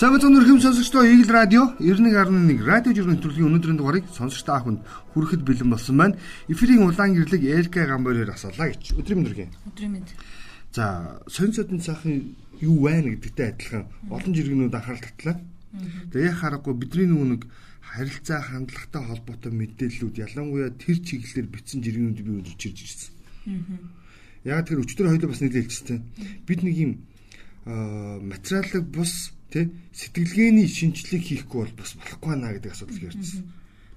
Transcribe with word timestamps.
Сайн 0.00 0.16
мэцэн 0.16 0.32
өрхөм 0.32 0.64
сонсогчдоо 0.64 1.04
Игэл 1.04 1.28
радио 1.28 1.76
91.1 1.76 2.64
радио 2.64 2.96
жиргэн 2.96 3.20
нэвтрүүлгийн 3.20 3.52
өнөөдрийн 3.52 3.76
дугаарыг 3.76 4.08
сонсогч 4.08 4.48
та 4.48 4.56
бүхэнд 4.56 4.80
хүрэхэд 5.12 5.44
бэлэн 5.44 5.68
болсон 5.68 5.96
байна. 6.00 6.16
Эфирийн 6.48 6.88
улаан 6.88 7.12
гэрлэг 7.12 7.44
ээлක 7.44 7.76
гамбараар 7.84 8.32
асуулаа 8.32 8.72
гэж. 8.72 8.96
Өдрийн 8.96 9.20
мэндэргийн. 9.20 9.52
Өдрийн 9.68 9.92
мэнд. 10.00 10.08
За, 10.72 11.20
сонь 11.28 11.52
содын 11.52 11.84
цаахын 11.84 12.32
юу 12.64 12.80
байна 12.80 13.12
гэдэгтэй 13.12 13.52
адилхан 13.52 13.84
олон 14.08 14.32
жиргэнүүд 14.32 14.72
анхаарал 14.72 15.04
татлаа. 15.04 15.36
Тэгээ 16.16 16.32
харахгүй 16.32 16.74
бидний 16.80 17.04
нөгөө 17.04 17.28
нэг 17.36 17.42
харилцаа 17.84 18.40
хандлагатай 18.40 19.02
холбоотой 19.04 19.52
мэдээллүүд 19.52 20.16
ялангуяа 20.16 20.72
тэр 20.80 20.96
чиглэлээр 20.96 21.48
бичсэн 21.52 21.84
жиргэнүүд 21.84 22.24
би 22.24 22.32
өдөрч 22.40 22.62
ирж 22.72 22.78
ирсэн. 22.88 23.12
Яг 24.48 24.64
тэр 24.64 24.80
өчтөр 24.80 25.12
хоёлоо 25.12 25.28
бас 25.28 25.44
нийлээлжтэй. 25.44 26.00
Бид 26.48 26.64
нэг 26.64 26.76
юм 26.88 26.92
материалыг 27.68 28.88
бус 28.88 29.36
тий 29.50 29.64
сэтгэлгээний 29.92 30.68
шинжилгээг 30.70 31.24
хийхгүй 31.26 31.58
бол 31.66 31.74
бас 31.76 31.92
болохгүй 31.98 32.28
байна 32.30 32.54
гэдэг 32.54 32.72
асуудал 32.72 33.06
ярьжсэн. 33.10 33.42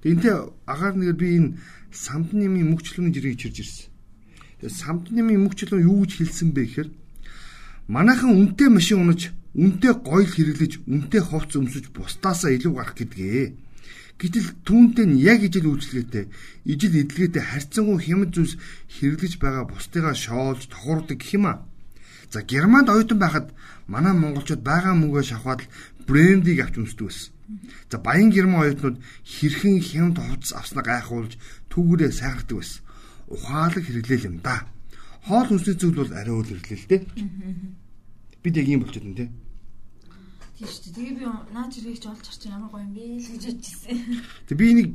Тэгэнтэй 0.01 0.33
агаар 0.67 0.95
нэгээр 0.97 1.19
би 1.21 1.27
энэ 1.37 1.49
самднымын 1.93 2.67
мөхчлөний 2.73 3.13
жирийг 3.13 3.39
чирж 3.39 3.57
ирсэн. 3.61 3.87
Тэгээ 4.59 4.79
самднымын 4.81 5.39
мөхчлөө 5.45 5.79
юу 5.85 6.03
гэж 6.03 6.11
хэлсэн 6.19 6.49
бэ 6.51 6.61
гэхээр 6.65 6.89
манайхан 7.87 8.33
үнэтэй 8.33 8.69
машин 8.73 8.99
унаж 9.05 9.31
үнэтэй 9.53 9.93
гоёл 10.01 10.27
хэрэглэж 10.27 10.73
үнэтэй 10.89 11.21
ховц 11.21 11.51
өмсөж 11.55 11.93
бусдаасаа 11.93 12.51
илүү 12.57 12.73
гарах 12.73 12.97
гэдгээ. 12.97 13.47
Гэтэл 14.17 14.49
түүнтэй 14.65 15.05
нь 15.09 15.19
яг 15.19 15.41
ижил 15.43 15.73
үйлчлэгээтэй, 15.73 16.25
ижил 16.69 16.93
эдлгээтэй 16.95 17.43
харьцангуй 17.43 17.97
хямд 18.01 18.31
зүйлс 18.33 18.55
хэрэглэж 18.97 19.33
байгаа 19.41 19.65
бусдыгаа 19.67 20.15
шоолж 20.15 20.69
тохуурдаг 20.69 21.17
гэх 21.17 21.33
юм 21.37 21.45
аа. 21.49 21.65
За 22.33 22.41
Германд 22.41 22.89
оюутан 22.89 23.19
байхад 23.21 23.47
манай 23.85 24.13
монголчууд 24.17 24.61
байгаа 24.65 24.97
мөнгөө 24.97 25.23
шавхаад 25.29 25.61
брендийг 26.07 26.65
авч 26.65 26.75
үнсдэг 26.81 27.05
байсан. 27.05 27.29
За 27.91 27.97
баян 28.01 28.33
герман 28.33 28.65
оюутнууд 28.65 28.97
хэрхэн 29.21 29.77
хямд 29.85 30.17
хувцас 30.17 30.57
авснаа 30.57 30.81
гайхуулж 30.81 31.37
түүгээрээ 31.69 32.09
сайхардаг 32.09 32.57
байсан. 32.57 32.81
Ухаалаг 33.29 33.83
хэрэглээл 33.85 34.27
юм 34.33 34.37
да. 34.41 34.65
Хоол 35.29 35.45
хүнсний 35.45 35.77
зүйл 35.77 36.01
бол 36.01 36.09
арай 36.09 36.33
өөр 36.33 36.47
хэрэглээ 36.49 36.79
л 36.81 36.89
дээ. 36.89 37.01
Бид 38.41 38.55
яг 38.57 38.67
юм 38.67 38.81
болчиход 38.81 39.05
байна 39.05 39.19
те. 39.21 39.25
Тийм 40.57 40.67
шүү 40.73 40.81
дээ. 40.89 40.93
Тэгээ 40.97 41.15
би 41.21 41.25
наа 41.53 41.65
чирэгч 41.69 42.03
олж 42.09 42.25
харч 42.25 42.41
ямар 42.49 42.69
гоё 42.73 42.81
юм 42.81 42.93
бэ 42.97 43.03
л 43.21 43.29
гэж 43.29 43.43
бодчихсон. 43.45 43.97
Тэг 44.49 44.57
би 44.57 44.67
нэг 44.73 44.87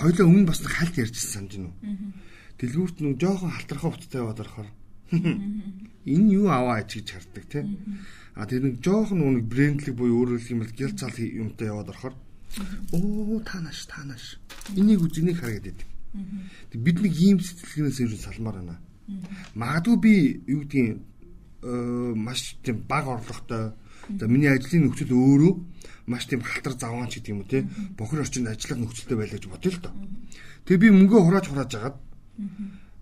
хоёлоо 0.00 0.24
өмнө 0.24 0.48
бас 0.48 0.64
хальт 0.64 0.96
ярьжсэн 0.96 1.28
санаж 1.28 1.52
байна 1.60 1.68
уу. 1.68 1.76
Дэлгүүрт 2.56 2.96
нэг 3.04 3.20
жоохон 3.20 3.52
халтархаа 3.52 3.92
уттай 3.92 4.20
яваад 4.24 4.42
орохоор 4.42 4.68
энэ 5.10 6.32
юу 6.32 6.48
аваа 6.48 6.82
гэж 6.82 7.08
хардаг 7.12 7.44
тийм. 7.48 7.66
А 8.34 8.46
тэр 8.46 8.62
нэг 8.62 8.80
жоохон 8.84 9.24
нэг 9.24 9.44
брендлэг 9.48 9.94
буюу 9.96 10.24
өөрөөр 10.24 10.42
хэлбэл 10.42 10.76
гял 10.76 10.94
цал 10.94 11.16
юмтай 11.18 11.68
яваад 11.68 11.90
орохоор 11.90 12.14
оо 12.92 13.40
таанаш 13.44 13.86
таанаш 13.86 14.38
энийг 14.76 15.02
үзнийг 15.02 15.40
хараад 15.40 15.64
байдаг. 15.68 15.88
Бид 16.72 16.98
нэг 17.00 17.12
ийм 17.16 17.38
сэтгэлгээс 17.40 18.00
ер 18.04 18.12
нь 18.14 18.24
салмаар 18.24 18.56
байна. 18.62 18.76
Магадгүй 19.54 19.96
би 19.98 20.14
юу 20.46 20.62
гэдгийг 20.64 21.00
маш 22.16 22.56
тийм 22.62 22.84
баг 22.88 23.04
орлоготой 23.08 23.74
За 24.16 24.24
миний 24.26 24.48
ажлын 24.48 24.88
нөхцөл 24.88 25.12
өөрөө 25.12 25.52
маш 26.08 26.24
тийм 26.24 26.40
халтар 26.40 26.72
завгаан 26.80 27.12
ч 27.12 27.20
гэдэг 27.20 27.28
юм 27.28 27.44
уу 27.44 27.50
те 27.50 27.68
бохир 27.92 28.24
орчинд 28.24 28.48
ажиллах 28.48 28.80
нөхцөлтэй 28.80 29.16
байлаа 29.20 29.36
гэж 29.36 29.44
бодъё 29.52 29.70
л 29.76 29.82
доо. 29.84 29.92
Тэгээ 30.64 30.80
би 30.80 30.88
мөнгөө 30.96 31.20
хурааж 31.28 31.46
хурааж 31.52 31.72
агаад 31.76 31.96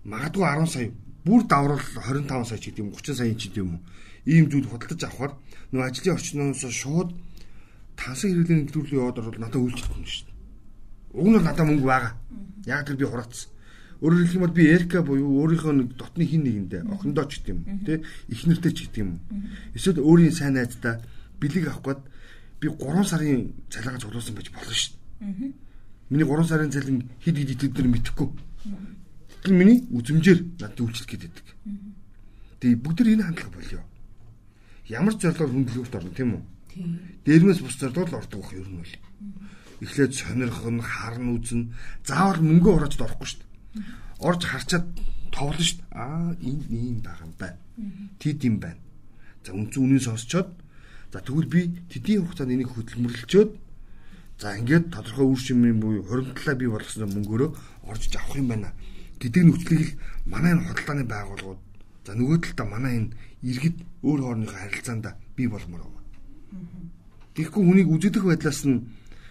магадгүй 0.03 0.43
10 0.43 0.67
сая 0.67 0.91
бүр 1.27 1.43
даврал 1.43 1.83
25 1.83 2.47
сая 2.47 2.59
ч 2.59 2.71
гэдэг 2.71 2.83
юм 2.87 2.95
30 2.95 3.19
сая 3.19 3.35
ч 3.35 3.51
гэдэг 3.51 3.59
юм 3.59 3.71
уу. 3.75 3.81
Ийм 4.23 4.47
зүйл 4.47 4.71
худалдаж 4.71 5.03
авахаар 5.03 5.33
нөгөө 5.75 5.87
ажлын 5.91 6.15
орчноос 6.15 6.63
шууд 6.71 7.09
тансан 7.99 8.31
хэрэглэн 8.31 8.59
нэвтрүүлэг 8.71 8.95
яваад 8.95 9.19
орвол 9.19 9.41
надад 9.43 9.59
үйлчлэх 9.59 9.91
юм 9.91 10.07
шүү 10.07 10.23
дээ. 10.23 10.35
Уг 11.19 11.27
нь 11.27 11.35
надад 11.35 11.67
мөнгө 11.67 11.83
байгаа. 11.83 12.13
Яг 12.63 12.87
тэр 12.87 12.95
би 12.95 13.05
хураацсан. 13.05 13.51
Өөрөөр 13.99 14.21
хэлэх 14.23 14.37
юм 14.37 14.45
бол 14.45 14.55
би 14.55 14.63
Эрка 14.69 15.01
буюу 15.01 15.41
өөрийнхөө 15.41 15.73
нэг 15.73 15.89
дотны 15.97 16.23
хин 16.29 16.45
нэгэндээ 16.45 16.81
охиндоо 16.85 17.25
ч 17.25 17.41
гэдэг 17.41 17.51
юм 17.57 17.61
тий 17.81 17.97
эхнэртэй 18.29 18.71
ч 18.71 18.79
гэдэг 18.85 19.01
юм. 19.01 19.19
Эсвэл 19.73 20.05
өөрийн 20.05 20.31
сайн 20.37 20.53
найздаа 20.53 21.01
бэлэг 21.41 21.65
авах 21.65 21.97
гээд 21.97 22.01
би 22.61 22.67
3 22.69 23.09
сарын 23.09 23.57
цалигаа 23.73 23.97
цуглуулсан 23.97 24.37
байж 24.37 24.53
болно 24.53 24.69
шүү 24.69 24.93
дээ. 24.93 25.51
Миний 26.13 26.27
3 26.29 26.45
сарын 26.45 26.69
цалин 26.69 27.09
хэд 27.25 27.35
хэд 27.41 27.51
идэвхтэй 27.57 27.89
мэдэхгүй. 27.89 28.29
Гэтэл 29.47 29.63
миний 29.63 29.87
үзмжээр 29.95 30.59
надад 30.59 30.83
үйлчлэх 30.83 31.07
гээд 31.07 31.23
байдаг. 31.23 31.47
Тэгээ 32.59 32.83
бүгд 32.83 33.07
энэ 33.15 33.23
хандлага 33.31 33.55
болио. 33.55 33.81
Ямар 34.91 35.15
ч 35.15 35.23
зорилгоор 35.23 35.55
хөндлөлт 35.55 35.95
орно 35.95 36.11
тийм 36.11 36.29
үү? 36.35 36.43
Дээрмээс 37.23 37.63
бус 37.63 37.79
зорилгоор 37.79 38.27
ордог 38.27 38.43
байх 38.43 38.51
юм 38.59 38.83
бол. 38.83 38.95
Эхлээд 39.87 40.13
сонирх 40.19 40.59
нь, 40.67 40.83
харна 40.83 41.31
үзэн, 41.39 41.71
заавал 42.03 42.43
мөнгө 42.43 42.75
урааж 42.75 42.99
орохгүй 42.99 43.23
шүү 43.23 43.39
дээ. 43.39 43.87
Орж 44.19 44.41
харчаад 44.43 44.85
товлон 45.31 45.63
шүү 45.63 45.79
дээ. 45.79 45.95
Аа, 45.95 46.35
энэ 46.43 46.63
ийм 46.67 46.99
байгаа 46.99 47.23
юм 47.23 47.35
байна. 47.39 47.59
Тэд 48.19 48.43
юм 48.43 48.59
байна. 48.59 48.83
За 49.47 49.55
үнцэн 49.55 49.79
үнийн 49.79 50.03
сонсчоод 50.03 50.51
за 51.15 51.23
тэгвэл 51.23 51.47
би 51.47 51.71
тэдний 51.87 52.19
хугацаанд 52.19 52.51
энийг 52.51 52.75
хөдөлмөрлөлчөөд 52.75 53.51
за 54.43 54.59
ингээд 54.59 54.91
тодорхой 54.91 55.23
үр 55.23 55.39
шимийн 55.39 55.79
буюу 55.79 56.03
хуримтлаа 56.03 56.55
бий 56.59 56.67
болгосон 56.67 57.15
мөнгөөрөө 57.15 57.49
орж 57.87 58.11
авах 58.11 58.35
юм 58.35 58.51
байна 58.51 58.75
гэдэг 59.21 59.43
нөхцөлийг 59.45 59.91
манай 60.25 60.53
энэ 60.53 60.65
худалдааны 60.69 61.05
байгууллагууд 61.09 61.61
за 62.05 62.11
нөгөө 62.13 62.37
талдаа 62.43 62.67
манай 62.69 62.93
энэ 63.01 63.13
иргэд 63.41 63.77
өөр 64.05 64.19
хоорондынхоо 64.21 64.59
харилцаанд 64.61 65.05
бий 65.35 65.47
болмоор 65.49 65.83
байна. 65.85 66.05
Тэгэхгүй 67.35 67.63
хүнийг 67.65 67.89
үзэгдэх 67.93 68.23
байдлаас 68.25 68.61
нь 68.65 68.85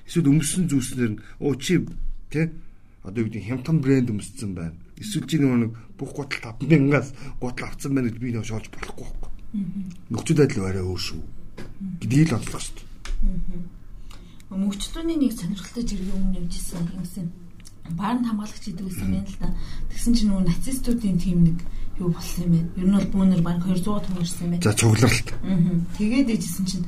эсвэл 0.07 0.31
өмссөн 0.31 0.71
зүйлснэр 0.71 1.11
нь 1.15 1.23
оо 1.43 1.55
чи 1.59 1.83
тэ 2.31 2.51
одоо 3.07 3.23
юу 3.23 3.31
гэдэг 3.31 3.47
хямдхан 3.47 3.79
брэнд 3.83 4.11
өмссөн 4.15 4.55
байна. 4.55 4.79
Эсвэл 4.99 5.27
чи 5.27 5.39
нэг 5.39 5.75
бүх 5.99 6.11
гутал 6.15 6.55
5000-аас 6.59 7.15
гутал 7.41 7.67
авсан 7.71 7.95
байна 7.95 8.11
гэж 8.11 8.19
би 8.19 8.35
нөө 8.35 8.47
шоолж 8.47 8.67
болохгүй 8.71 9.07
байхгүй. 9.07 9.31
Нөхцөл 10.11 10.39
байдал 10.39 10.67
арай 10.67 10.85
өөр 10.87 11.03
шүү. 11.03 11.23
Гэдгийг 12.03 12.31
л 12.31 12.37
онцлох 12.39 12.63
шүү 12.63 12.75
дээ. 12.77 12.87
Мөнхчлөөний 14.51 15.19
нэг 15.19 15.33
сонирхолтой 15.35 15.83
зэрэг 15.83 16.11
юм 16.15 16.31
нэмжсэн 16.31 16.87
юмсан 16.95 17.27
баанд 17.95 18.27
хамгаалагч 18.27 18.65
гэдэг 18.67 18.87
үсэн 18.87 19.15
юм 19.15 19.25
л 19.27 19.37
да. 19.41 19.55
Тэгсэн 19.93 20.13
чинь 20.15 20.29
нөгөө 20.33 20.45
нацистуудын 20.51 21.19
тим 21.21 21.39
нэг 21.47 21.59
юу 22.01 22.11
болсон 22.11 22.45
юм 22.45 22.53
бэ? 22.53 22.61
Ер 22.83 22.87
нь 22.91 22.97
бол 22.97 23.09
бүүнэр 23.15 23.43
баг 23.43 23.59
200 23.63 23.85
том 23.85 24.17
ирсэн 24.21 24.45
юм 24.47 24.51
байна. 24.57 24.65
За 24.67 24.73
цугларалт. 24.75 25.29
Аа. 25.47 25.59
Тэгээд 25.97 26.29
ижсэн 26.35 26.65
чинь 26.67 26.87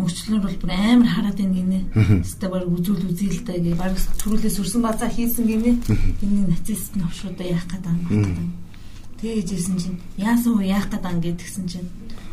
мөчлөр 0.00 0.40
бол 0.40 0.56
бүр 0.56 0.70
амар 0.72 1.08
хараад 1.08 1.38
байна 1.38 1.54
гинэ. 1.54 1.80
Тэстэ 2.24 2.46
баг 2.48 2.64
үзүүл 2.66 3.04
үзээл 3.12 3.44
даа 3.44 3.58
гээ. 3.60 3.76
Баг 3.76 3.94
төрүүлээ 4.18 4.52
сүрсэн 4.56 4.82
базаа 4.82 5.08
хийсэн 5.12 5.44
гинэ. 5.44 5.70
Энэ 6.24 6.50
нацист 6.50 6.96
навшуудаа 6.96 7.46
яах 7.46 7.66
гээд 7.68 7.84
байгаа 7.84 8.10
юм. 8.10 8.54
Тэгээд 9.20 9.52
ижсэн 9.52 9.76
чинь 9.76 9.98
яасан 10.16 10.56
уу 10.56 10.64
яах 10.64 10.88
гээд 10.88 11.04
байгаа 11.04 11.20
гэдгсэн 11.20 11.66
чинь 11.68 11.88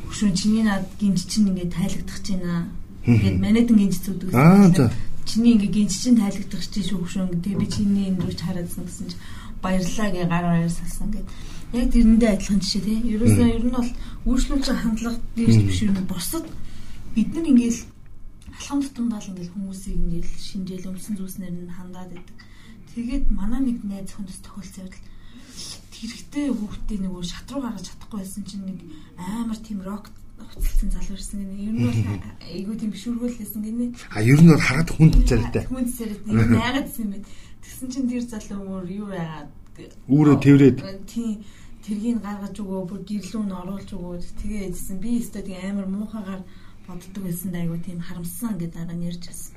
хөшөө 0.07 0.31
чиний 0.31 0.63
над 0.63 0.87
гинж 0.95 1.27
чинь 1.27 1.51
ингээд 1.51 1.75
тайлагдах 1.75 2.19
чинь 2.23 2.45
аа. 2.47 2.63
Ингээд 3.03 3.37
манайдан 3.43 3.75
гинж 3.75 3.99
зүдэг. 3.99 4.31
Аа 4.31 4.71
за 4.71 4.87
чиний 5.27 5.53
ингээ 5.59 5.75
гинж 5.75 5.93
чин 5.99 6.15
тайлагдах 6.15 6.63
чи 6.71 6.79
шүүгшөн 6.87 7.27
гэдэг 7.35 7.53
би 7.59 7.67
чиний 7.67 8.07
энэ 8.09 8.23
рүү 8.23 8.33
хараадсан 8.39 8.83
гэсэн 8.87 9.07
чи 9.11 9.17
баярлаа 9.61 10.09
гэ 10.15 10.23
гар 10.31 10.45
баяр 10.47 10.71
салсан 10.71 11.11
гэд. 11.11 11.27
Яг 11.75 11.87
тэрэндээ 11.91 12.31
адилхан 12.31 12.59
жишээ 12.63 12.83
тий 12.87 12.97
ерөөсөө 13.13 13.47
ер 13.51 13.63
нь 13.67 13.75
бол 13.75 13.89
үйлчлүүлж 14.31 14.67
хандлага 14.71 15.19
дээрс 15.35 15.59
биш 15.67 15.79
юм. 15.83 15.99
Бусад 16.07 16.45
бид 17.11 17.29
нар 17.35 17.45
ингээл 17.51 17.79
алхам 18.55 18.79
тутамдаа 18.81 19.19
ингээл 19.19 19.53
хүмүүсийг 19.53 19.95
ингээл 19.99 20.31
шинжээл 20.47 20.89
өмсөн 20.95 21.13
зүйлснэр 21.19 21.53
нь 21.53 21.75
хандаад 21.75 22.09
байдаг. 22.15 22.37
Тэгээд 22.95 23.25
манай 23.29 23.61
нэг 23.67 23.83
найз 23.83 24.15
хүндэс 24.15 24.39
тохиолцсон 24.47 24.87
явдал. 24.87 25.05
Хэрэгтэй 25.91 26.45
хүүхдээ 26.53 26.99
нөгөө 27.03 27.23
шат 27.25 27.49
руу 27.51 27.61
гаргаж 27.65 27.85
чадахгүй 27.89 28.19
байсан 28.21 28.43
чинь 28.45 28.65
нэг 28.69 28.79
амар 29.17 29.59
тийм 29.59 29.81
рок 29.83 30.13
уцалсан 30.37 30.89
залуу 30.93 31.15
ирсэн 31.17 31.39
гэнэ. 31.41 31.55
Ер 31.65 31.73
нь 31.73 31.83
бол 31.85 31.99
айгүй 32.45 32.75
тийм 32.77 32.91
бишүүргүүлсэн 32.93 33.61
гэнэ. 33.65 33.85
А 34.13 34.21
ер 34.21 34.39
нь 34.41 34.51
бол 34.51 34.61
хараад 34.61 34.89
хүнд 34.93 35.15
царайтай. 35.27 35.63
Хүнд 35.67 35.89
царайтай. 35.93 36.31
Яагаад 36.33 36.87
гэсэн 36.87 37.03
юм 37.05 37.11
бэ? 37.13 37.19
Тэгсэн 37.63 37.87
чинь 37.91 38.09
тэр 38.09 38.23
залуу 38.25 38.61
өөр 38.81 38.85
юу 38.91 39.09
яагаад 39.11 39.51
Үүрээ 40.09 40.37
тэрвэрэд. 40.41 40.77
Тийм 41.05 41.45
тэргийг 41.85 42.19
гаргаж 42.25 42.55
өгөө, 42.57 42.81
бүр 42.89 43.01
гэрлүүн 43.05 43.47
нь 43.47 43.57
оруулж 43.61 43.89
өгөө. 43.93 44.15
Тэгээ 44.41 44.67
эдсэн. 44.73 44.97
Би 44.97 45.21
өөртөө 45.21 45.43
тийм 45.45 45.61
амар 45.61 45.87
муухагаар 45.87 46.41
боддог 46.87 47.23
байсан 47.23 47.51
да 47.53 47.61
айгүй 47.61 47.79
тийм 47.85 47.99
харамссан 48.01 48.57
гэдэг 48.57 48.73
дараа 48.73 48.97
нь 48.97 49.07
ярьж 49.07 49.23
байсан. 49.29 49.53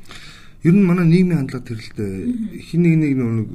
Ер 0.62 0.74
нь 0.76 0.84
манай 0.84 1.06
нийгмийн 1.08 1.40
хандлага 1.40 1.66
тэрэлтэй 1.72 2.12
хин 2.68 2.82
нэг 2.84 2.94
нэг 3.00 3.14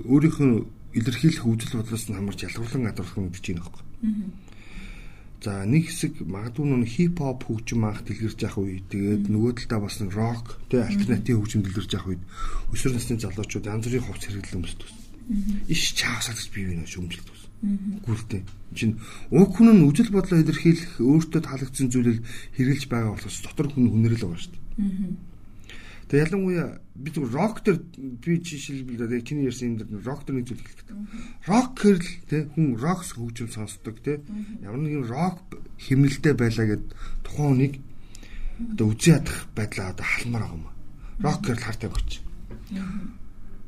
өөрийнхөө 0.09 0.49
илэрхийлэх 0.97 1.45
үзэл 1.45 1.77
бодлоос 1.79 2.05
нь 2.09 2.17
хамаарч 2.17 2.39
ялгарлан 2.49 2.87
гадуурлах 2.89 3.19
юм 3.19 3.29
гэж 3.29 3.45
байна 3.45 3.61
байхгүй. 3.61 3.83
За 5.45 5.61
нэг 5.61 5.93
хэсэг 5.93 6.25
магадгүй 6.25 6.65
нүн 6.65 6.89
хип 6.89 7.21
хоп 7.21 7.45
хөгжим 7.45 7.85
анх 7.85 8.01
дэлгэрж 8.01 8.49
явах 8.49 8.65
үе 8.65 8.81
тэгээд 8.89 9.29
нөгөө 9.29 9.69
талдаа 9.69 9.85
бас 9.85 10.01
рок 10.01 10.57
тэг 10.73 10.89
альтернатив 10.89 11.37
хөгжим 11.37 11.61
дэлгэрж 11.61 11.91
явах 11.93 12.17
үед 12.17 12.23
өсвөр 12.73 12.97
насны 12.97 13.21
залуучууд 13.21 13.69
янз 13.69 13.85
бүрийн 13.85 14.05
хувц 14.09 14.25
хэрэглэн 14.25 14.65
өмсдөг. 14.65 14.89
Иш 15.69 15.93
чаасагч 15.93 16.49
бие 16.49 16.73
биенээ 16.73 16.89
шөмжилдэг. 16.89 17.37
Гүртэй. 18.09 18.41
Чин 18.73 18.97
уг 19.29 19.53
хүн 19.53 19.69
нь 19.77 19.85
үжил 19.85 20.09
бодлоо 20.09 20.41
илэрхийлэх 20.41 20.97
өөртөө 21.05 21.41
таалагдсан 21.45 21.93
зүйлийг 21.93 22.25
хэрэгжилж 22.57 22.89
байгаа 22.89 23.13
болохоос 23.13 23.45
дотор 23.45 23.69
хүн 23.69 23.93
хүнрэл 23.93 24.25
байгаа 24.25 24.41
шүү 24.41 24.49
дээ. 24.49 24.65
Тэгээ 26.05 26.25
ялангуяа 26.25 26.79
би 26.93 27.09
зөв 27.11 27.33
рок 27.33 27.65
төр 27.65 27.81
би 27.97 28.37
жишээлбэл 28.37 29.25
чиний 29.25 29.49
ярьсан 29.49 29.73
энэ 29.81 30.05
рок 30.05 30.21
төр 30.21 30.37
нэг 30.37 30.45
зүйл 30.45 30.61
хэлэх 30.61 30.85
гэдэг. 30.85 30.97
Рок 31.49 31.73
хэрл 31.81 32.07
те 32.29 32.45
хүн 32.53 32.77
рокс 32.77 33.17
хөгжим 33.17 33.49
сонсдог 33.49 33.97
те 34.05 34.21
ямар 34.61 34.85
нэгэн 34.85 35.09
рок 35.09 35.41
хэмнэлтэй 35.81 36.33
байлаа 36.37 36.65
гэд 36.69 36.83
тухайн 37.25 37.49
хүнийг 37.49 37.73
одоо 38.77 38.87
үзий 38.93 39.17
ядах 39.17 39.49
байдлаа 39.57 39.97
одоо 39.97 40.05
халмаар 40.05 40.43
байгаа 40.45 40.57
юм. 40.61 40.65
Рок 41.25 41.41
хэрл 41.41 41.65
хартай 41.65 41.89
өгч. 41.89 42.09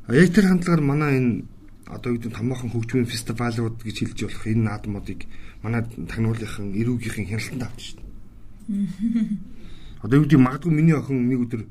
Яг 0.08 0.30
тэр 0.30 0.46
хандлагаар 0.46 0.82
манай 0.86 1.12
энэ 1.18 1.32
одоо 1.90 2.14
гэдэг 2.14 2.32
томоохон 2.38 2.70
хөгжмийн 2.70 3.08
фестивалууд 3.08 3.82
гэж 3.82 3.96
хэлж 3.98 4.18
болох 4.24 4.44
энэ 4.46 4.62
наадмуудыг 4.62 5.20
манай 5.66 5.82
тагнуулынхан 5.84 6.70
эрүүгийнхэн 6.76 7.28
хяналтанд 7.28 7.64
авч 7.66 7.80
шин. 7.92 8.00
Одоо 10.06 10.22
гэдэг 10.22 10.38
магадгүй 10.38 10.72
миний 10.72 10.94
охин 10.94 11.28
нэг 11.28 11.40
өдөр 11.48 11.62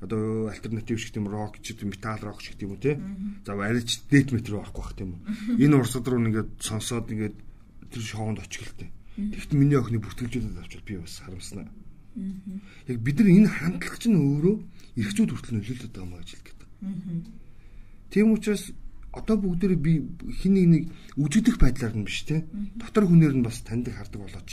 одоо 0.00 0.48
альтернатив 0.48 1.00
шиг 1.00 1.12
тийм 1.12 1.26
рок 1.26 1.58
ч 1.58 1.74
тийм 1.74 1.90
метал 1.90 2.18
рок 2.22 2.40
шиг 2.40 2.54
тийм 2.54 2.74
үү 2.74 2.80
те. 2.80 3.00
За 3.44 3.58
арич 3.58 4.02
дэт 4.10 4.30
метр 4.30 4.62
орохгүй 4.62 4.82
бах 4.82 4.94
тийм 4.94 5.18
үү. 5.18 5.58
Энэ 5.58 5.76
урсад 5.76 6.06
руу 6.06 6.22
ингээд 6.22 6.62
сонсоод 6.62 7.10
ингээд 7.10 7.36
тэр 7.90 8.02
шоунд 8.02 8.38
очихлээ. 8.38 8.90
Тэгт 9.18 9.50
миний 9.58 9.74
охины 9.74 9.98
бүртгэлжүүлээд 9.98 10.62
авчвал 10.62 10.86
би 10.86 10.94
бас 11.02 11.18
харамснаа. 11.18 11.66
Яг 12.86 12.98
бид 13.02 13.18
нар 13.18 13.28
энэ 13.34 13.50
хандлага 13.50 13.98
чинь 13.98 14.14
өөрөө 14.14 14.56
эрхцүүд 15.02 15.30
хүртэл 15.34 15.54
нөлөөлөд 15.58 15.90
байгаа 15.90 16.10
маа 16.10 16.22
гэж 16.22 16.30
хэлгээд. 16.38 16.60
Тийм 18.14 18.26
учраас 18.34 18.70
одоо 19.10 19.36
бүгдээ 19.42 19.74
би 19.74 19.92
хин 20.38 20.54
нэг 20.54 20.66
нэг 20.70 20.82
үжигдэх 21.18 21.58
байдлаар 21.58 21.94
нь 21.98 22.06
биш 22.06 22.22
те. 22.22 22.46
Дотор 22.78 23.10
хүнээр 23.10 23.34
нь 23.34 23.46
бас 23.46 23.58
таньдаг 23.66 23.98
хардаг 23.98 24.22
болооч 24.22 24.50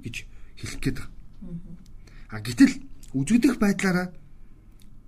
гэж 0.00 0.16
хэлэх 0.56 0.80
гээд 0.80 0.96
байгаа. 0.96 1.12
А 2.32 2.40
гэтэл 2.40 2.72
үзэгдэх 3.12 3.60
байдлаараа 3.60 4.12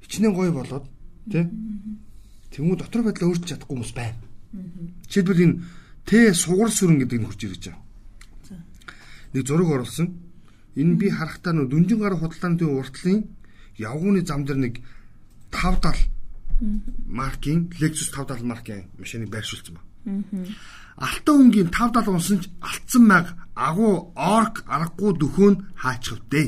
хичнээн 0.08 0.34
гоё 0.34 0.52
болоод 0.52 0.84
тий 1.30 1.44
Тэнгүү 2.52 2.76
дотор 2.80 3.04
байдлаа 3.04 3.28
өөрчилж 3.28 3.48
чадахгүй 3.52 3.76
хүмүүс 3.76 3.92
байна. 3.92 4.16
Жишээлбэл 5.06 5.44
энэ 5.44 5.56
Т 6.08 6.32
сугар 6.32 6.72
сүрэн 6.72 7.04
гэдэг 7.04 7.18
нь 7.20 7.26
хурж 7.28 7.40
ирж 7.44 7.64
байгаа. 7.68 7.84
Нэг 9.36 9.44
зураг 9.44 9.68
оруулсан. 9.68 10.08
Энэ 10.80 10.96
би 10.96 11.06
харахтаа 11.12 11.52
нөө 11.52 11.68
дүнжин 11.68 12.00
гар 12.00 12.16
худалдааны 12.16 12.64
уртлын 12.64 13.28
явгууны 13.76 14.24
зам 14.24 14.48
дээр 14.48 14.58
нэг 14.64 14.74
50 15.52 16.08
70 16.60 17.06
маркийн 17.06 17.70
Lexus 17.80 18.10
570 18.10 18.42
маркийн 18.48 18.88
машиныг 18.98 19.28
байршуулсан 19.30 19.76
ба. 19.76 19.82
Алтан 20.98 21.46
өнгийн 21.46 21.70
570 21.70 22.10
унсан 22.10 22.38
ч 22.42 22.50
алдсан 22.58 23.04
майг 23.06 23.26
агуу 23.54 24.10
орк 24.14 24.66
аргагүй 24.66 25.12
дөхөөнд 25.18 25.58
хаачвдээ. 25.78 26.46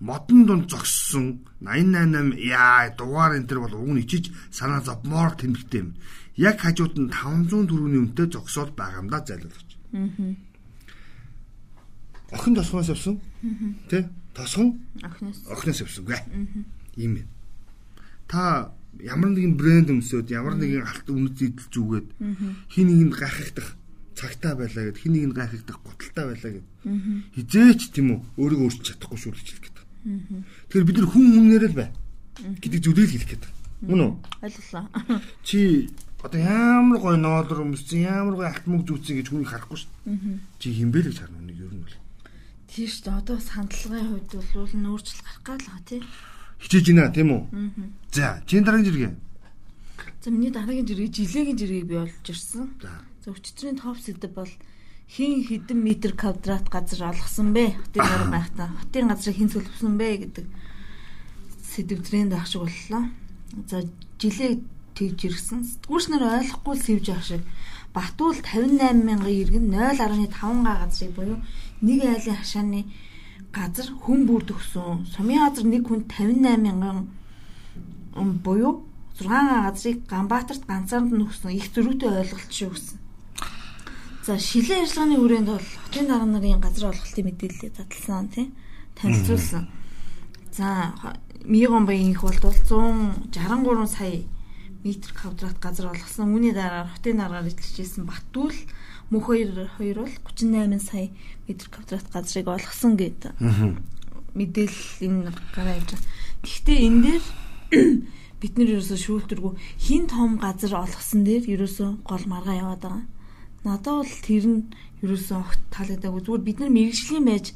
Модон 0.00 0.40
дунд 0.44 0.64
зогссон 0.68 1.40
888 1.64 2.36
яа 2.36 2.92
дугаар 2.92 3.40
энэ 3.40 3.48
төр 3.48 3.64
бол 3.64 3.76
уг 3.80 3.90
нь 3.96 4.02
ичиж 4.04 4.28
санаа 4.52 4.84
зовмоор 4.84 5.32
тэмдэгтэй 5.40 5.80
юм. 5.80 5.96
Яг 6.36 6.60
хажууд 6.60 7.00
нь 7.00 7.08
500 7.08 7.68
төгрөгийн 7.68 8.12
үнэтэй 8.12 8.28
зогсоод 8.28 8.76
байгаа 8.76 9.00
юм 9.00 9.08
да 9.08 9.24
зайлуулж. 9.24 9.68
Охин 12.32 12.54
тосгоноос 12.56 12.92
явсан. 12.92 13.20
Тэ? 13.88 14.08
Тосгон? 14.36 14.80
Охиноос. 15.00 15.38
Охиноос 15.48 15.80
явсан 15.84 16.04
гэ. 16.04 16.16
Ийм 16.96 17.24
юм. 17.24 17.28
Та 18.28 18.72
ямар 19.00 19.30
нэгэн 19.32 19.56
брэнд 19.56 19.88
өмсөд 19.94 20.28
ямар 20.28 20.60
нэгэн 20.60 20.84
алт 20.84 21.06
үнэт 21.08 21.38
идэл 21.40 21.68
зүгээд 21.72 22.08
хин 22.68 22.86
нэгэнд 22.92 23.14
гайхахдах 23.16 23.68
цагтаа 24.12 24.54
байлаа 24.54 24.92
гэд 24.92 25.00
хин 25.00 25.12
нэгэнд 25.16 25.34
гайхахдах 25.36 25.78
готалтай 25.80 26.24
байлаа 26.28 26.52
гэд 26.60 26.66
хизээч 27.32 27.80
тийм 27.96 28.08
үү 28.12 28.18
өөрийгөө 28.36 28.66
өөрчилж 28.68 28.86
чадахгүй 28.92 29.18
шүү 29.18 29.32
гэж 29.32 29.46
хэлэх 29.48 29.64
гэдэг. 29.64 29.84
Тэгэхээр 30.68 30.88
бид 30.88 30.98
нар 31.00 31.08
хүн 31.08 31.26
хүнээр 31.32 31.64
л 31.72 31.78
бай 31.80 31.88
гэдэг 32.60 32.80
зүйлийг 32.84 33.10
хэлэх 33.10 33.30
гэдэг. 33.32 33.50
Мөн 33.88 34.00
үү? 34.02 34.12
Ойлголоо. 34.44 34.84
Чи 35.46 35.90
одоо 36.22 36.40
ямар 36.40 36.98
гой 37.00 37.16
ноолор 37.18 37.66
өмссөн 37.66 38.06
ямар 38.06 38.34
гой 38.38 38.46
алт 38.46 38.66
мөнгө 38.68 38.86
зүүцсэн 38.94 39.16
гэж 39.18 39.26
хүнийг 39.32 39.50
харахгүй 39.50 39.78
шүү 39.80 39.90
дээ. 40.06 40.38
Чи 40.60 40.66
хинбэ 40.70 41.02
л 41.02 41.08
гэж 41.10 41.18
харна 41.18 41.42
үнийг 41.42 41.58
ер 41.66 41.74
нь 41.74 41.82
бол. 41.82 41.98
Тийм 42.70 42.86
шүү 42.86 43.02
дээ. 43.10 43.18
Одоо 43.18 43.38
сандлагын 43.42 44.06
хувьд 44.22 44.30
бол 44.54 44.74
нөөцл 44.78 45.18
гарах 45.18 45.42
гал 45.42 45.62
байгаа 45.66 45.82
тий 45.82 46.00
хичээж 46.62 46.86
байна 46.94 47.10
тийм 47.10 47.28
үү? 47.34 47.42
За, 48.14 48.40
чинь 48.46 48.64
дараагийн 48.64 48.86
жиргээ. 48.88 49.12
За 50.22 50.30
миний 50.30 50.54
дараагийн 50.54 50.86
жиргээ 50.86 51.10
жилийн 51.10 51.58
жиргээг 51.58 51.86
би 51.90 51.96
олж 51.98 52.26
ирсэн. 52.30 52.70
За 52.78 53.28
өчтөрийн 53.34 53.82
топ 53.82 53.98
сэдв 53.98 54.30
бол 54.30 54.52
хин 55.10 55.42
хэдэн 55.42 55.78
метр 55.82 56.14
квадрат 56.14 56.70
газар 56.70 57.10
олгосон 57.10 57.52
бэ? 57.52 57.74
Хотын 57.74 58.02
гараг 58.06 58.30
байхдаа 58.30 58.68
хотын 58.78 59.08
газрыг 59.10 59.36
хэн 59.36 59.50
төлөвсөн 59.50 59.94
бэ 59.98 60.08
гэдэг 60.22 60.46
сэдв 61.66 62.00
тренд 62.06 62.32
ах 62.38 62.46
шиг 62.46 62.64
боллоо. 62.64 63.10
За 63.66 63.82
жилээ 64.22 64.62
тэгж 64.94 65.20
ирсэн. 65.28 65.66
Сэтгүүрчнэр 65.66 66.22
ойлгохгүй 66.22 66.76
сэвж 66.78 67.06
ах 67.12 67.24
шиг 67.26 67.42
Батуул 67.92 68.36
58 68.40 69.04
мянган 69.04 69.28
иргэн 69.28 69.68
0.5 69.68 70.64
га 70.64 70.72
газрыг 70.80 71.12
буюу 71.12 71.36
нэг 71.84 72.00
айлын 72.00 72.40
хашааны 72.40 72.88
газар 73.52 73.88
хүн 74.02 74.24
бүрд 74.26 74.50
өгсөн. 74.56 75.06
Сумын 75.12 75.44
газар 75.44 75.64
нэг 75.68 75.84
хүн 75.86 76.08
58 76.08 76.56
мянган 76.64 77.08
буюу 78.44 78.84
6 79.20 79.28
газрыг 79.28 79.98
Ганбаатарт 80.08 80.64
ганцаард 80.66 81.12
нь 81.12 81.24
өгсөн. 81.24 81.52
Их 81.52 81.68
зөрүүтэй 81.72 82.10
ойлголт 82.10 82.52
шиг 82.52 82.72
өгсөн. 82.72 82.98
За 84.24 84.38
шилэн 84.38 84.86
ажиллагааны 84.86 85.16
хүрээнд 85.18 85.48
бол 85.50 85.68
хотын 85.84 86.06
дарга 86.08 86.26
нарын 86.26 86.60
газар 86.62 86.90
олголтын 86.90 87.26
мэдээлэлийг 87.26 87.74
задлсан 87.76 88.28
тийм 88.32 88.48
танилцуулсан. 88.96 89.68
За 90.52 90.94
Мигон 91.44 91.86
баянх 91.86 92.22
бол 92.22 92.38
163 92.38 93.86
сая 93.90 94.22
метр 94.84 95.10
квадрат 95.12 95.58
газар 95.58 95.90
олгосон. 95.90 96.32
Үүний 96.32 96.54
дараа 96.54 96.86
хотын 96.94 97.18
даргаар 97.18 97.50
эзэлжсэн 97.50 98.06
Батүл 98.06 98.54
мөнх 99.10 99.26
хоёр 99.26 99.68
хоёр 99.78 99.96
бол 100.04 100.14
38 100.30 100.78
сая 100.78 101.08
метр 101.48 101.66
квадрат 101.72 102.06
газрыг 102.12 102.46
олгосон 102.46 102.96
гэдэг 102.96 103.32
мэдээлэл 104.34 105.04
энэ 105.04 105.32
гараа 105.54 105.76
явж 105.76 105.90
байна. 105.92 106.08
Гэхдээ 106.42 106.78
энэ 106.86 107.00
дээр 107.04 107.24
бид 108.40 108.52
нэр 108.56 108.70
ерөөсө 108.78 108.96
шүүлтэргүй 108.96 109.52
хин 109.84 110.04
том 110.08 110.40
газар 110.40 110.72
олгосон 110.80 111.22
дээр 111.24 111.44
ерөөсө 111.52 112.02
гол 112.08 112.24
маргаа 112.26 112.56
яваад 112.56 112.82
байгаа. 112.82 113.04
Надад 113.64 113.94
бол 114.00 114.14
тэр 114.24 114.44
нь 114.48 114.60
ерөөсө 115.04 115.32
огт 115.36 115.60
таалагдаагүй. 115.70 116.22
Зүгээр 116.24 116.46
бид 116.48 116.58
нар 116.58 116.72
мэрэгжлийн 116.72 117.26
байж 117.28 117.46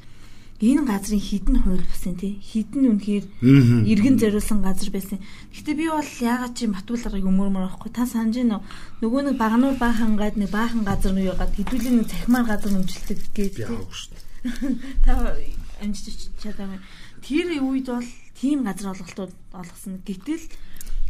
энэ 0.60 0.88
газрын 0.88 1.20
хідэн 1.20 1.56
хууль 1.60 1.84
басан 1.84 2.16
тий 2.16 2.40
хідэн 2.40 2.96
үнэхээр 2.96 3.24
иргэн 3.92 4.16
зориулсан 4.16 4.64
газар 4.64 4.88
байсан. 4.88 5.20
Гэтэ 5.52 5.72
би 5.76 5.86
бол 5.92 6.10
яагаад 6.20 6.56
чи 6.56 6.64
матуулгарыг 6.64 7.28
өмөрмөр 7.28 7.68
авахгүй 7.68 7.92
та 7.92 8.08
санаж 8.08 8.40
гинөө 8.40 8.60
нөгөө 9.04 9.22
нэг 9.28 9.36
багнуур 9.36 9.76
баахан 9.76 10.16
гад 10.16 10.40
нэг 10.40 10.48
баахан 10.48 10.82
газар 10.88 11.12
нь 11.12 11.28
юугаад 11.28 11.52
хэдүүлийн 11.52 11.96
нэг 12.00 12.08
цахимаар 12.08 12.46
газар 12.48 12.72
өмжилдэг 12.72 13.18
гэж 13.36 13.54
та 15.04 15.36
амжиж 15.82 16.30
чадаагүй. 16.40 16.80
Тэр 17.20 17.46
үед 17.60 17.86
бол 17.92 18.08
тийм 18.40 18.64
газар 18.64 18.96
олголтууд 18.96 19.32
олгосон. 19.52 20.00
Гэтэл 20.06 20.46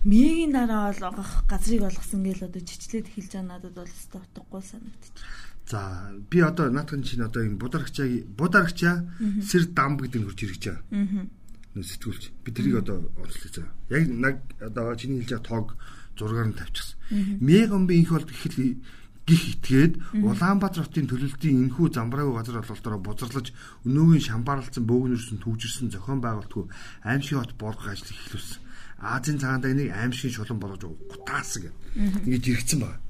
Мигийн 0.07 0.53
дараа 0.53 0.95
бол 0.95 1.27
газрыг 1.51 1.83
олгосон 1.83 2.23
гэж 2.23 2.47
одоо 2.47 2.63
чичлээд 2.63 3.11
хэлж 3.11 3.31
байгаа 3.35 3.51
надад 3.51 3.75
бол 3.75 3.91
өстой 3.91 4.23
утгагүй 4.23 4.63
санагдчих. 4.63 5.56
За 5.67 6.13
би 6.31 6.41
одоо 6.41 6.71
наадхан 6.71 7.03
чинь 7.03 7.27
одоо 7.27 7.43
энэ 7.43 7.59
бударагчаа 7.59 8.07
бударагчаа 8.39 9.03
сэр 9.43 9.67
дам 9.75 9.99
гэдэг 9.99 10.23
нь 10.23 10.27
хурж 10.31 10.41
ирж 10.47 10.63
байгаа. 10.63 11.27
Нөө 11.75 11.85
сэтгүүлч. 11.85 12.25
Би 12.47 12.51
тэрийг 12.55 12.87
одоо 12.87 13.11
онцлог 13.19 13.51
заа. 13.51 13.69
Яг 13.91 14.07
нэг 14.07 14.37
одоо 14.63 14.95
чиний 14.95 15.27
хэлж 15.27 15.43
байгаа 15.43 15.49
тоог 15.51 15.69
зургаар 16.15 16.49
нь 16.49 16.59
тавьчихсан. 16.59 16.97
Мегомби 17.43 17.99
инх 17.99 18.15
бол 18.15 18.23
гэхэл 18.23 18.79
гих 19.27 19.43
итгээд 19.59 19.99
Улаанбаатар 20.23 20.87
хотын 20.87 21.11
төлөлтийн 21.11 21.67
энхүү 21.67 21.91
замбраагүй 21.99 22.35
газар 22.39 22.63
ололтоор 22.63 23.03
бузарлаж 23.03 23.51
өнөөгийн 23.83 24.23
шамбаарлцсан 24.23 24.87
бөөгнөрсөн 24.87 25.43
төвжирсэн 25.43 25.91
зохион 25.91 26.23
байгуулалтгүй 26.23 26.71
аимшиг 27.03 27.43
хот 27.43 27.59
болгох 27.59 27.91
ажлыг 27.91 28.15
эхлүүлсэн. 28.15 28.63
Азийн 29.03 29.43
цагаан 29.43 29.67
дайныг 29.67 29.91
аимшигын 29.91 30.31
шулан 30.31 30.63
болгож 30.63 30.87
гутаасан 31.11 31.67
гэдэг. 31.67 32.23
Ингэж 32.23 32.45
иргэцэн 32.55 32.81
байна. 32.87 33.03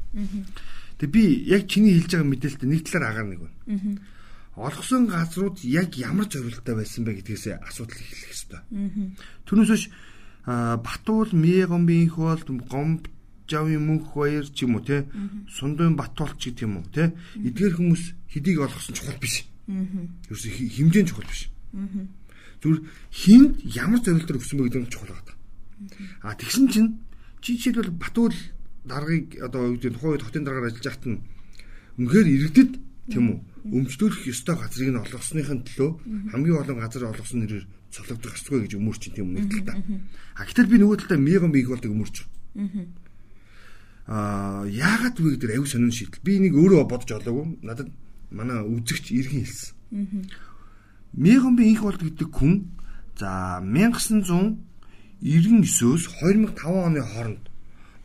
Тэг 0.98 1.10
би 1.10 1.44
яг 1.44 1.68
чиний 1.68 1.96
хэлж 2.00 2.12
байгаа 2.16 2.30
мэдээлэлтэй 2.30 2.68
нэг 2.68 2.80
талаар 2.88 3.04
агаар 3.12 3.28
нэг 3.28 3.40
байна. 3.44 4.00
Олгосон 4.56 5.06
газрууд 5.06 5.60
яг 5.64 5.92
ямар 6.00 6.26
зорилттой 6.26 6.74
байсан 6.80 7.04
бэ 7.04 7.20
гэдгээс 7.20 7.60
асуудал 7.60 8.00
эхлэх 8.00 8.24
хэрэгтэй. 8.24 8.62
Түүнээс 9.44 9.70
биш 9.70 9.84
Батуул, 10.46 11.28
Мегомбийн 11.34 12.08
хоол, 12.08 12.40
Гомб 12.70 13.10
Жавын 13.46 13.78
мөнх 13.78 14.10
баяр 14.14 14.46
ч 14.50 14.66
юм 14.66 14.74
уу 14.74 14.82
те 14.82 15.06
сундын 15.54 15.94
батуулч 15.94 16.50
гэдэг 16.50 16.66
юм 16.66 16.82
уу 16.82 16.86
те 16.90 17.14
эдгээр 17.38 17.78
хүмүүс 17.78 18.02
хэдийг 18.34 18.58
олгосон 18.58 18.94
чухал 18.98 19.18
биш. 19.22 19.46
Ерөөсө 19.70 20.50
хэмжээ 20.50 21.06
чухал 21.06 21.30
биш. 21.30 21.46
Зүгээр 22.58 22.80
хинд 23.14 23.62
ямар 23.62 24.02
зорилтоор 24.02 24.42
өгсөн 24.42 24.58
бэ 24.58 24.66
гэдэг 24.66 24.82
нь 24.82 24.90
чухал 24.90 25.14
байна. 25.14 25.34
А 26.26 26.34
тэгсэн 26.34 26.66
чинь 26.74 26.90
чи 27.38 27.54
жишээлбэл 27.54 27.94
Батуул 27.94 28.34
даргаыг 28.86 29.26
одоо 29.42 29.62
юу 29.68 29.76
гэдэг 29.76 29.94
тухайн 29.94 30.12
үед 30.14 30.26
хотын 30.26 30.44
дараагаар 30.46 30.68
ажиллаж 30.70 30.86
байхад 30.86 31.06
нь 31.10 31.18
үнэхээр 31.98 32.28
иргэдэд 32.34 32.72
Тийм 33.06 33.30
үү? 33.30 33.38
Өмчлөх 33.70 34.26
ёстой 34.26 34.58
газрыг 34.58 34.90
нь 34.90 34.98
олгосныхын 34.98 35.62
төлөө 35.62 35.90
хамгийн 36.34 36.58
олон 36.58 36.82
газар 36.82 37.06
олгосон 37.10 37.46
нэрээр 37.46 37.66
цологдох 37.94 38.34
ёсгүй 38.34 38.66
гэж 38.66 38.74
өмөрч 38.78 39.02
тийм 39.14 39.30
нэг 39.30 39.46
тал 39.46 39.70
та. 39.70 39.78
А 40.34 40.42
гэтэл 40.42 40.70
би 40.70 40.82
нөгөө 40.82 41.06
талдаа 41.06 41.18
меган 41.22 41.54
бийг 41.54 41.70
болдог 41.70 41.94
өмөрч. 41.94 42.26
Аа 44.10 44.66
яагаад 44.66 45.16
вэ 45.18 45.38
гэдэг 45.38 45.54
аюу 45.54 45.70
сонин 45.70 45.94
шийдэл. 45.94 46.26
Би 46.26 46.42
нэг 46.42 46.58
өөрөө 46.58 46.90
бодож 46.90 47.10
олоогүй. 47.14 47.62
Надад 47.62 47.94
манай 48.30 48.62
үзэгч 48.66 49.14
иргэн 49.14 49.46
хэлсэн. 49.46 49.70
Меган 51.14 51.54
би 51.54 51.70
их 51.70 51.86
болдог 51.86 52.10
гэдэг 52.10 52.30
хүн 52.30 52.74
за 53.18 53.58
1999-өөс 53.62 56.02
2005 56.22 56.66
оны 56.66 57.02
хооронд 57.02 57.50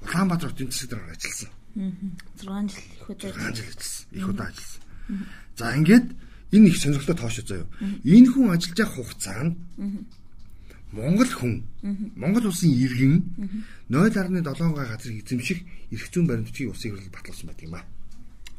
Улаанбаатар 0.01 0.49
хотын 0.49 0.71
засаг 0.71 0.89
даргаар 0.89 1.15
ажилласан. 1.15 1.49
6 1.75 2.71
жил 2.71 2.83
их 2.99 3.09
удаа 3.09 3.31
6 3.31 3.35
жил 3.35 3.47
ажилласан. 3.47 4.07
Их 4.11 4.29
удаа 4.29 4.47
ажилласан. 4.47 4.81
За 5.57 5.75
ингээд 5.75 6.07
энэ 6.51 6.67
их 6.67 6.77
сонирхолтой 6.77 7.15
тоошоо 7.15 7.45
заяа. 7.45 7.67
Энэ 8.03 8.27
хүн 8.31 8.51
ажиллаж 8.51 8.79
явах 8.79 8.95
хугацаанд 8.95 9.57
Монгол 10.91 11.31
хүн 11.31 11.63
Монгол 12.15 12.45
улсын 12.51 12.71
иргэн 12.75 13.23
0.7 13.89 14.43
газрыг 14.75 15.23
эзэмших 15.23 15.59
эрх 15.91 16.05
зүйн 16.11 16.27
баримтчийг 16.27 16.69
улсын 16.69 16.91
хурлыг 16.91 17.15
батлуулсан 17.15 17.47
байдаг 17.47 17.65
юм 17.67 17.75
аа. 17.75 17.85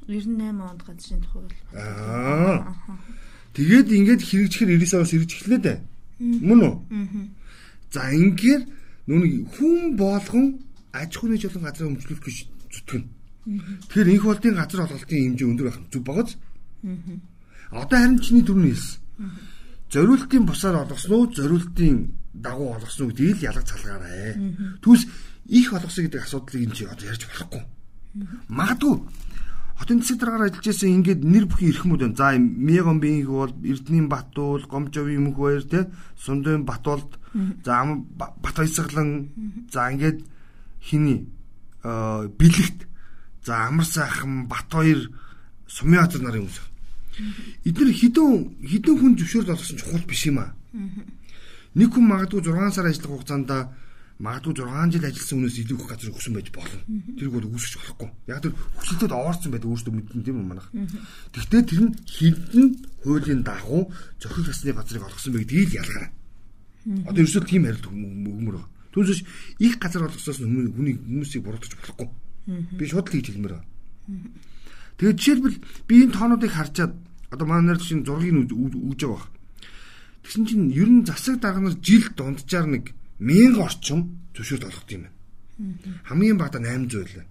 98 0.09 0.71
онд 0.71 0.83
газрын 0.83 1.21
бол. 1.33 1.53
Аа. 1.77 2.73
Тэгээд 3.53 3.89
ингээд 3.93 4.23
хэрэгжихэр 4.25 4.69
99 4.81 4.95
оноос 4.97 5.13
ирж 5.13 5.31
эхлэв 5.37 5.61
дээ. 5.61 5.79
Мөн 6.19 6.61
үү? 6.65 6.75
За 7.93 8.09
ингээд 8.09 8.65
нүг 9.07 9.53
хүн 9.53 9.97
болгон 10.01 10.47
аж 10.93 11.17
ахуйн 11.17 11.41
жолон 11.41 11.65
газраа 11.65 11.89
өмчлөх 11.89 12.21
гэж 12.21 12.37
зүтгэн. 12.73 13.05
Тэгэхээр 13.91 14.13
инх 14.13 14.25
болдын 14.25 14.55
газар 14.55 14.81
олголтын 14.87 15.21
хэмжээ 15.35 15.49
өндөр 15.51 15.67
байх 15.69 15.81
зүг 15.93 16.05
багаз. 16.05 16.31
Одоо 17.73 17.99
харин 17.99 18.21
чиний 18.21 18.45
дөрөв 18.45 18.69
хэлсэн. 18.69 19.01
Зориултын 19.93 20.45
бусаар 20.47 20.77
олгосон 20.85 21.13
уу, 21.13 21.33
зориултын 21.33 21.97
дагуу 22.33 22.77
олгосон 22.77 23.03
уу 23.07 23.11
гэдгийг 23.13 23.41
л 23.41 23.49
ялгаж 23.51 23.67
цалгаарай. 23.69 24.37
Түүс 24.81 25.03
их 25.49 25.73
олгосон 25.73 26.05
гэдэг 26.07 26.23
асуудлыг 26.23 26.63
энэ 26.65 26.77
чи 26.77 26.85
одоо 26.85 27.07
ярьж 27.09 27.23
болохгүй. 27.29 27.63
Магадгүй 28.49 28.97
хотын 29.83 29.99
засаг 29.99 30.19
дараагаар 30.21 30.47
ажиллаж 30.47 30.67
байсан 30.71 30.95
ингээд 30.95 31.21
нэр 31.27 31.45
бүхий 31.51 31.75
эрхмүүд 31.75 32.03
байна. 32.03 32.15
За 32.15 32.39
Мегон 32.39 33.01
бинг 33.03 33.27
бол 33.27 33.51
Эрдэнийн 33.51 34.07
Батуул, 34.07 34.63
Гомжовын 34.71 35.23
мөнх 35.27 35.39
баяр 35.43 35.65
те, 35.67 35.91
Сундын 36.23 36.63
Батуулд, 36.63 37.19
за 37.65 37.83
Бат 38.15 38.39
баясгалан, 38.39 39.11
за 39.73 39.91
ингээд 39.91 40.23
хиний 40.83 41.31
бэлэгт 41.83 42.87
за 43.47 43.67
амар 43.67 43.87
сайхан 43.87 44.47
бат 44.47 44.69
хоёр 44.71 45.11
сумын 45.67 46.03
газар 46.03 46.23
нарын 46.23 46.47
хүмүүс. 46.47 46.61
Эдгээр 47.67 47.91
хідэн 47.93 48.31
хідэн 48.67 48.97
хүн 48.99 49.17
зөвшөөрөл 49.19 49.55
олгосон 49.55 49.79
чухал 49.79 50.07
биш 50.07 50.27
юм 50.27 50.39
аа. 50.39 50.55
Нэг 51.75 51.89
хүн 51.93 52.07
магадгүй 52.07 52.43
6 52.45 52.75
сар 52.77 52.87
ажиллах 52.87 53.13
хугацаанд 53.23 53.51
магадгүй 54.23 54.55
6 54.55 54.93
жил 54.93 55.05
ажилласан 55.09 55.37
хүнээс 55.43 55.59
илүү 55.67 55.79
их 55.83 55.89
газар 55.91 56.13
өгсөн 56.13 56.35
байж 56.37 56.49
болно. 56.55 56.79
Тэрг 57.19 57.33
бол 57.33 57.49
үүсгэж 57.51 57.75
болохгүй. 57.81 58.09
Яг 58.31 58.41
тэр 58.45 58.53
хүсэлтэд 58.79 59.13
оорцсон 59.13 59.51
байдаг 59.53 59.71
өөртөө 59.73 59.93
мэдэн 59.93 60.23
тийм 60.23 60.39
юм 60.39 60.49
манайх. 60.53 60.69
Гэхдээ 61.35 61.63
тэр 61.67 61.81
нь 61.83 61.97
хідэн 62.07 62.67
хуулийн 63.03 63.43
дагуу 63.43 63.91
зохиол 64.23 64.47
засны 64.47 64.73
газрыг 64.73 65.03
олгосон 65.03 65.33
байх 65.33 65.43
гэдгийг 65.49 65.75
ялгаарай. 65.81 66.11
Одоо 67.09 67.21
ерөөсөө 67.25 67.43
тийм 67.51 67.67
харилт 67.67 67.87
өгмөр 67.89 68.57
байна. 68.63 68.71
Түүнээс 68.93 69.21
их 69.59 69.75
газар 69.81 70.05
олгосоос 70.07 70.39
хүний 70.45 70.97
хүмүүсийг 71.01 71.43
буруутгах 71.43 71.81
болохгүй. 71.81 72.09
Би 72.77 72.85
шууд 72.87 73.09
л 73.09 73.15
хийж 73.17 73.33
хэлмээр 73.33 73.55
байна. 73.57 73.69
Тэгээд 75.01 75.19
жишээлбэл 75.19 75.59
би 75.89 75.95
энэ 76.05 76.15
тоонуудыг 76.15 76.53
харчаад 76.53 76.93
одоо 77.33 77.47
манай 77.49 77.73
нар 77.73 77.81
чинь 77.81 78.05
зургийг 78.05 78.53
үүж 78.53 79.01
байгаа. 79.09 79.31
Тэгсэн 80.23 80.45
чинь 80.47 80.69
ер 80.71 80.89
нь 80.93 81.07
засаг 81.09 81.41
дарга 81.41 81.65
нар 81.65 81.77
жил 81.81 82.05
дунджаар 82.13 82.67
нэг 82.69 82.93
1000 83.19 83.59
орчим 83.59 84.01
зөвшөөрөл 84.37 84.69
олгох 84.69 84.91
юм 84.93 85.09
байна. 85.09 85.11
Хамгийн 86.07 86.39
багадаа 86.39 86.63
800 86.63 87.17
л. 87.17 87.27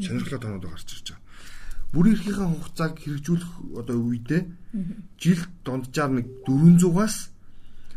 Сонирхолтой 0.00 0.40
тоонууд 0.40 0.66
гарч 0.66 0.88
ирж 0.96 1.08
байгаа. 1.12 1.22
Бүрийн 1.92 2.16
эрхлийнхээ 2.16 2.48
хугацааг 2.48 2.94
хэрэгжүүлэх 2.96 3.52
одоо 3.76 3.96
үедээ 4.00 4.42
жил 5.20 5.42
дунджаар 5.64 6.10
нэг 6.16 6.26
400-аас 6.48 7.16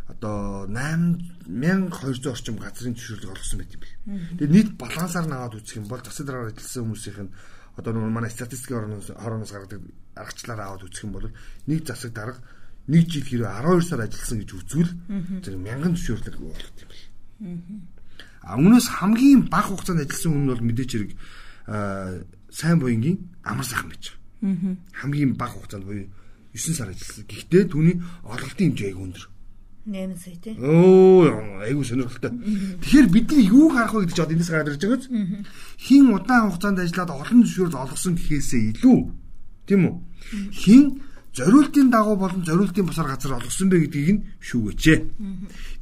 одоо 0.08 0.68
8200 0.70 2.30
орчим 2.30 2.58
газрын 2.62 2.94
зөвшөөрлөг 2.94 3.32
олгосон 3.34 3.60
байт 3.60 3.74
юм 3.74 3.82
бэл. 3.82 3.96
Тэгээд 4.38 4.54
нийт 4.54 4.70
балансаар 4.78 5.26
наваад 5.26 5.58
үзэх 5.58 5.82
юм 5.82 5.90
бол 5.90 6.02
засаг 6.06 6.26
дараагаар 6.30 6.54
ажилласан 6.54 6.84
хүмүүсийнх 6.86 7.22
нь 7.26 7.34
одоо 7.76 7.92
нөгөө 7.94 8.12
манай 8.14 8.30
статистикийн 8.30 9.02
хорооноос 9.18 9.52
гаргадаг 9.52 9.82
аргачлаар 10.14 10.62
аваад 10.62 10.86
үзэх 10.86 11.04
юм 11.10 11.14
бол 11.18 11.28
нэг 11.66 11.80
засаг 11.90 12.14
дарга 12.14 12.40
нэг 12.88 13.10
жил 13.10 13.26
хэрэг 13.26 13.50
12 13.50 13.82
сар 13.82 14.02
ажилласан 14.06 14.38
гэж 14.46 14.52
үзвэл 14.54 14.92
зэрэг 15.42 15.60
мянган 15.60 15.94
зөвшөөрлөг 15.98 16.38
болгох 16.38 16.70
юм 16.70 16.90
бэл. 16.90 17.04
А 18.46 18.56
өмнөөс 18.62 18.88
хамгийн 19.02 19.50
бага 19.50 19.74
хугацаанд 19.74 20.06
ажилласан 20.06 20.32
хүн 20.38 20.48
бол 20.54 20.64
мэдээч 20.70 20.92
хэрэг 20.94 21.12
сайн 22.54 22.78
буянгийн 22.78 23.18
амар 23.42 23.66
сайхан 23.66 23.90
байж 23.90 24.14
байгаа. 24.14 24.78
Хамгийн 25.02 25.34
бага 25.34 25.58
хугацаанд 25.58 25.86
буюу 25.90 26.06
9 26.54 26.78
сар 26.78 26.94
ажилласан. 26.94 27.26
Гэхдээ 27.26 27.64
түүний 27.74 27.98
олголтын 28.22 28.70
хэмжээ 28.70 28.90
айгүй 28.94 29.04
өндөр. 29.10 29.26
8 29.86 30.18
сая 30.18 30.36
тий. 30.42 30.58
Оо 30.58 31.62
айгүй 31.62 31.86
сонирхолтой. 31.86 32.34
Тэгэхээр 32.82 33.08
бидний 33.14 33.46
юу 33.46 33.70
харах 33.70 33.94
вэ 33.94 34.10
гэдэг 34.10 34.18
чинь 34.18 34.34
энэс 34.34 34.50
гараад 34.50 34.70
ирж 34.74 34.82
байгаа 34.82 34.98
биз? 34.98 35.10
Хин 35.78 36.10
удаан 36.10 36.50
хугацаанд 36.50 36.82
ажиллаад 36.82 37.12
олон 37.14 37.46
зөвшөөрөл 37.46 37.82
олгосон 37.86 38.18
гэхээсээ 38.18 38.62
илүү 38.74 38.98
тийм 39.70 39.82
үү? 39.86 39.96
Хин 40.58 41.06
зориултын 41.38 41.94
дагуу 41.94 42.18
болон 42.18 42.42
зориултын 42.42 42.86
бусаар 42.90 43.14
газар 43.14 43.38
олгосон 43.38 43.70
бэ 43.70 43.86
гэдгийг 43.86 44.10
нь 44.10 44.26
шүүгээч. 44.42 44.84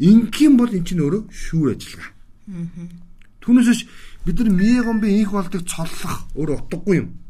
Ингийн 0.03 0.59
бол 0.59 0.67
эн 0.67 0.83
чинь 0.83 0.99
өөрөө 0.99 1.23
шүүр 1.31 1.79
ажиллагаа. 1.79 2.11
Түүнээс 3.39 3.81
бид 4.27 4.35
нар 4.35 4.51
мегомбын 4.51 5.15
инх 5.15 5.31
болдог 5.31 5.63
цоллох 5.63 6.27
өөрөө 6.35 6.59
утгагүй 6.59 6.95
юм. 6.99 7.22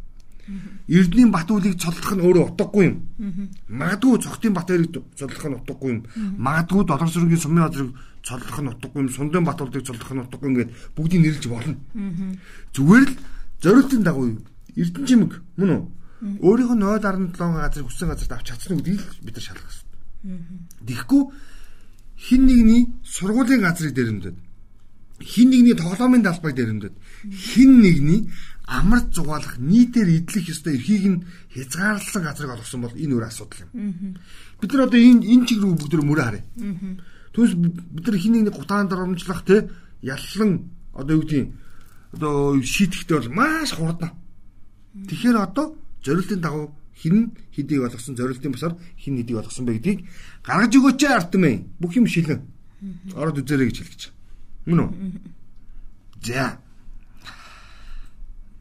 Эрдэнийн 0.87 1.31
Батуулыг 1.31 1.79
цодлох 1.79 2.13
нь 2.15 2.23
өөрөө 2.23 2.45
утгагүй 2.51 2.83
юм. 2.85 2.95
Магадгүй 3.69 4.19
цогтын 4.19 4.53
Батэрийг 4.53 4.91
цодлох 5.15 5.45
нь 5.47 5.57
утгагүй 5.57 5.89
юм. 5.91 5.99
Магадгүй 6.37 6.83
долор 6.83 7.09
сүргийн 7.09 7.39
сумын 7.39 7.63
газрыг 7.63 7.95
цодлох 8.23 8.59
нь 8.59 8.71
утгагүй 8.71 8.99
юм. 9.03 9.09
Сундын 9.09 9.47
Батуулыг 9.47 9.83
цодлох 9.87 10.11
нь 10.11 10.23
утгагүй 10.23 10.47
юм 10.51 10.55
гээд 10.59 10.71
бүгдийг 10.95 11.21
нэрлэж 11.23 11.45
болно. 11.47 11.75
Зүгээр 12.75 13.07
л 13.07 13.15
зориултын 13.63 14.03
дагуу 14.03 14.43
Эрдэнэ 14.75 15.07
чимэг 15.07 15.33
мөн 15.55 15.69
үү? 15.71 15.83
Өөрийнхөө 16.43 16.77
0.7 16.99 17.35
газрыг 17.35 17.85
хүссэн 17.87 18.09
газарт 18.11 18.31
авч 18.31 18.47
чадсан 18.51 18.79
гэдгийг 18.79 19.03
бид 19.23 19.35
нар 19.35 19.45
шалгах 19.47 19.71
хэрэгтэй. 19.71 20.39
Тэгэхгүй 20.87 21.23
хин 22.17 22.41
нэгний 22.47 22.83
сургуулийн 23.03 23.61
газрыг 23.61 23.93
дэрэмдэд 23.95 24.35
хин 25.19 25.49
нэгний 25.49 25.75
тоглоомын 25.75 26.23
талбайг 26.23 26.55
дэрэмдэд 26.55 26.93
хин 27.31 27.81
нэгний 27.81 28.29
амар 28.65 29.01
зугаалах 29.11 29.59
нийтээр 29.59 30.09
идэлх 30.23 30.49
ёстой 30.49 30.75
эрхийг 30.75 31.05
нь 31.07 31.23
хязгаарласан 31.51 32.23
газрыг 32.23 32.51
олгосон 32.55 32.81
бол 32.81 32.95
энэ 32.95 33.13
өөр 33.13 33.27
асуудал 33.27 33.67
юм. 33.67 34.15
Бид 34.61 34.71
нар 34.71 34.87
одоо 34.87 34.99
энэ 34.99 35.27
энэ 35.27 35.45
чиг 35.47 35.59
рүү 35.59 35.75
бүгд 35.75 35.93
мөрөө 35.99 36.23
харъя. 36.23 36.43
Түүнээс 37.35 37.53
бид 37.59 38.05
нар 38.07 38.17
хин 38.17 38.33
нэг 38.39 38.55
гутаан 38.55 38.87
дарамжлах 38.87 39.43
те 39.43 39.67
яллан 40.01 40.71
одоо 40.93 41.17
юу 41.17 41.23
гэдгийг 41.27 41.51
одоо 42.13 42.61
шийтгэхдээ 42.61 43.17
бол 43.19 43.35
маш 43.35 43.71
хурдна. 43.73 44.13
Тэгэхээр 44.93 45.37
одоо 45.41 45.75
зорилтын 46.05 46.39
дагуу 46.39 46.71
хин 46.95 47.35
хэдийг 47.51 47.83
олгосон 47.83 48.15
зорилтын 48.15 48.51
бусаар 48.53 48.77
хин 48.95 49.17
хэдийг 49.17 49.37
олгосон 49.43 49.65
бэ 49.65 49.81
гэдгийг 49.81 49.99
гаргаж 50.45 50.71
өгөөч 50.77 51.01
артмэ. 51.03 51.51
Бүх 51.81 51.97
юм 51.97 52.07
шилэн. 52.07 52.41
Ороод 53.17 53.41
үзээрэй 53.41 53.67
гэж 53.73 53.77
байгаа. 53.81 54.11
Мөн 54.65 54.79
үү? 54.79 54.89
За 56.23 56.59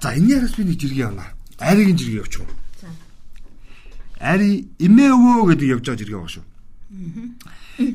За 0.02 0.11
энэ 0.18 0.35
яраас 0.35 0.59
би 0.59 0.66
нэг 0.66 0.82
жиргээ 0.82 1.06
явна. 1.06 1.30
Аригийн 1.62 1.94
жиргээ 1.94 2.26
явуучих. 2.26 2.42
За. 2.82 2.90
Ари 4.18 4.66
эмээ 4.82 5.14
өвөө 5.14 5.54
гэдэг 5.54 5.68
явж 5.78 5.85
байгаа 5.87 6.00
жиргээ 6.02 6.18
байгаа 6.18 6.35
шүү. 6.35 6.47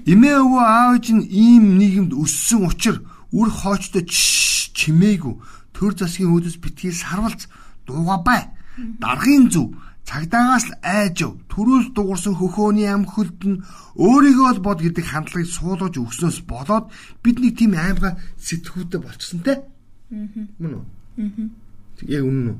Эмээ 0.08 0.36
өвөө 0.40 0.64
аав 0.64 0.96
чинь 1.04 1.28
ийм 1.28 1.76
нийгэмд 1.76 2.16
өссөн 2.16 2.64
учраас 2.64 3.04
үр 3.36 3.52
хоочтой 3.52 4.08
чимээгүй 4.08 5.36
төр 5.76 5.92
засгийн 6.00 6.32
өөдөс 6.32 6.56
битгий 6.64 6.96
сарвалц 6.96 7.52
дууга 7.84 8.24
бай. 8.24 8.56
Даргын 9.04 9.52
зүв 9.52 9.76
цагдаагаас 10.08 10.72
л 10.72 10.80
айж 10.80 11.28
төрөөс 11.52 11.92
дуурсан 11.92 12.40
хөхөөний 12.40 12.88
ам 12.88 13.04
хөлд 13.04 13.42
нь 13.44 13.62
өөрийгөө 14.00 14.50
л 14.56 14.64
бод 14.64 14.80
гэдэг 14.80 15.04
хандлагыг 15.12 15.52
суулгаж 15.52 16.00
өгснөөс 16.00 16.40
болоод 16.48 16.88
бид 17.20 17.44
нэг 17.44 17.60
тийм 17.60 17.76
аймгаа 17.76 18.16
сэтгүүтэй 18.40 19.00
болчихсон 19.04 19.44
те. 19.44 19.60
Мөн 20.08 20.72
үү? 20.72 20.84
Аа. 21.20 21.67
Яг 22.06 22.24
үнэн 22.26 22.54
үү? 22.54 22.60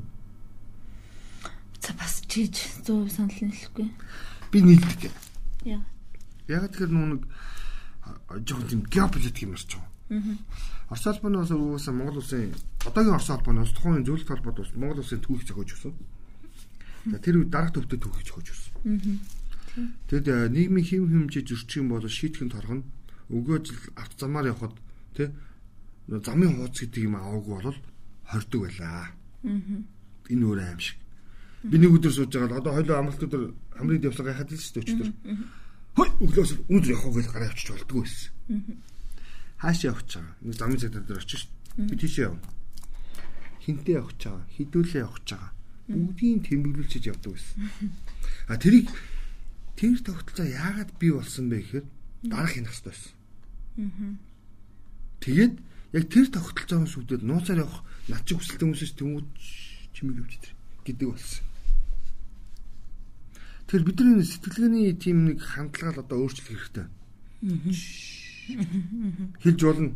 За 1.78 1.92
бас 1.94 2.22
чиж 2.26 2.58
100% 2.82 3.10
санал 3.14 3.38
нийлэхгүй. 3.38 3.88
Би 4.50 4.58
нийлдэг. 4.62 5.12
Яа. 5.62 5.82
Яг 6.48 6.72
тэгэхээр 6.72 6.90
нүг 6.90 7.22
жоохон 8.46 8.68
тийм 8.68 8.82
геополитик 8.90 9.46
юм 9.46 9.54
ярьж 9.54 9.78
байгаа. 9.78 9.86
Аа. 10.10 10.36
Орос 10.90 11.06
улбаны 11.06 11.38
бас 11.38 11.50
уусаа 11.50 11.94
Монгол 11.94 12.18
улсын 12.18 12.54
одоогийн 12.86 13.14
Орос 13.14 13.30
улбаны 13.30 13.62
ус 13.62 13.72
тухайн 13.72 14.04
зөвлөлт 14.04 14.28
холбоод 14.28 14.58
ус 14.58 14.72
Монгол 14.74 15.04
улсын 15.04 15.20
түүхийг 15.20 15.48
зохиож 15.48 15.70
өгсөн. 15.76 15.94
Тэр 17.22 17.44
үед 17.44 17.50
дарга 17.52 17.76
төвдө 17.76 17.96
түүхийж 18.00 18.28
хож 18.32 18.48
өгсөн. 18.48 19.20
Тэгэд 20.08 20.28
э, 20.28 20.48
нийгмийн 20.48 20.86
хэм 20.86 21.04
хэмжээ 21.08 21.44
зөрчих 21.46 21.84
юм 21.84 21.92
бол 21.92 22.02
шийтгэн 22.02 22.50
торгоно. 22.50 22.82
Өгөө 23.30 23.56
жил 23.62 23.78
авто 23.94 24.26
замаар 24.26 24.50
явхад 24.50 24.74
тий 25.14 25.30
замын 26.08 26.56
хууц 26.56 26.80
гэдэг 26.80 27.04
юм 27.04 27.16
аваагүй 27.20 27.54
бол 27.62 27.78
хордог 28.26 28.60
байлаа. 28.64 29.12
Энэ 30.28 30.44
өөр 30.44 30.60
аим 30.62 30.80
шиг. 30.80 30.98
Би 31.64 31.76
нэг 31.78 31.90
өдөр 31.98 32.12
сууж 32.12 32.30
байгаа 32.30 32.54
л 32.54 32.60
одоо 32.60 32.72
хоёул 32.78 32.94
амралт 32.94 33.22
өдөр 33.26 33.42
хамрыг 33.74 34.04
явсаа 34.04 34.26
гайхаад 34.30 34.52
л 34.52 34.60
шүү 34.60 34.74
дээ 34.78 34.84
өчтөр. 34.86 35.10
Хой 35.98 36.08
өглөөс 36.22 36.52
өндөр 36.70 36.92
явах 36.94 37.14
гэж 37.18 37.26
гараа 37.32 37.50
явчих 37.50 37.72
болдгоо 37.74 38.02
байсан. 38.06 38.30
Хааш 39.58 39.78
явах 39.82 40.02
гэж 40.06 40.12
байгаа. 40.14 40.34
Нэг 40.46 40.54
замын 40.54 40.78
цагдаа 40.78 41.02
дээр 41.02 41.18
очиж 41.18 41.42
би 41.74 41.94
тийшээ 41.98 42.26
явна. 42.30 42.46
Хинтээ 43.66 43.98
явах 43.98 44.12
гэж 44.14 44.22
байгаа. 44.22 44.46
Хідүүлээ 44.54 45.02
явах 45.02 45.18
гэж 45.18 45.28
байгаа. 45.34 45.52
Бүгдийг 45.88 46.38
тэмдэглүүлчихэж 46.46 47.04
явдаг 47.10 47.32
байсан. 47.34 47.56
А 48.46 48.54
тэрийг 48.60 48.86
тэр 49.74 49.98
тогтолцоо 49.98 50.46
яагаад 50.46 50.90
бий 51.00 51.10
болсон 51.10 51.48
бэ 51.50 51.58
гэхээр 51.58 51.86
дарах 52.28 52.52
хинах 52.54 52.74
хэрэгтэй 52.76 52.92
байсан. 52.92 53.12
Тэгээд 55.18 55.54
яг 55.92 56.04
тэр 56.12 56.26
тогтолцоогоос 56.28 56.94
үүдээд 57.00 57.22
нууцаар 57.24 57.64
явах 57.64 57.80
над 58.08 58.22
чи 58.28 58.36
хүсэлтэй 58.36 58.66
хүмүүсээс 58.68 58.94
тэмүүд 58.96 59.26
чимэг 59.96 60.16
явж 60.20 60.32
тэр 60.40 60.52
гэдэг 60.84 61.08
болсон. 61.08 61.44
Тэгэхээр 63.68 63.84
бидний 63.84 64.24
сэтгэлгээний 64.24 64.96
тийм 64.96 65.28
нэг 65.28 65.44
хандлагаа 65.44 66.04
одоо 66.04 66.24
өөрчлөх 66.24 66.48
хэрэгтэй. 66.48 66.86
Хэлж 69.44 69.60
болно. 69.60 69.92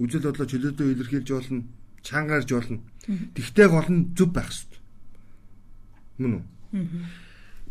Үзэл 0.00 0.24
бодлоо 0.24 0.48
чөлөөдөө 0.48 0.86
илэрхийлж 0.96 1.28
болно. 1.28 1.64
Чангарж 2.00 2.48
болно. 2.52 2.80
Тэгтээ 3.36 3.68
гол 3.68 3.88
нь 3.92 4.16
зөв 4.16 4.32
байх 4.32 4.48
хэрэгтэй. 4.48 4.80
Мөн 6.24 6.32
үү? 6.40 6.44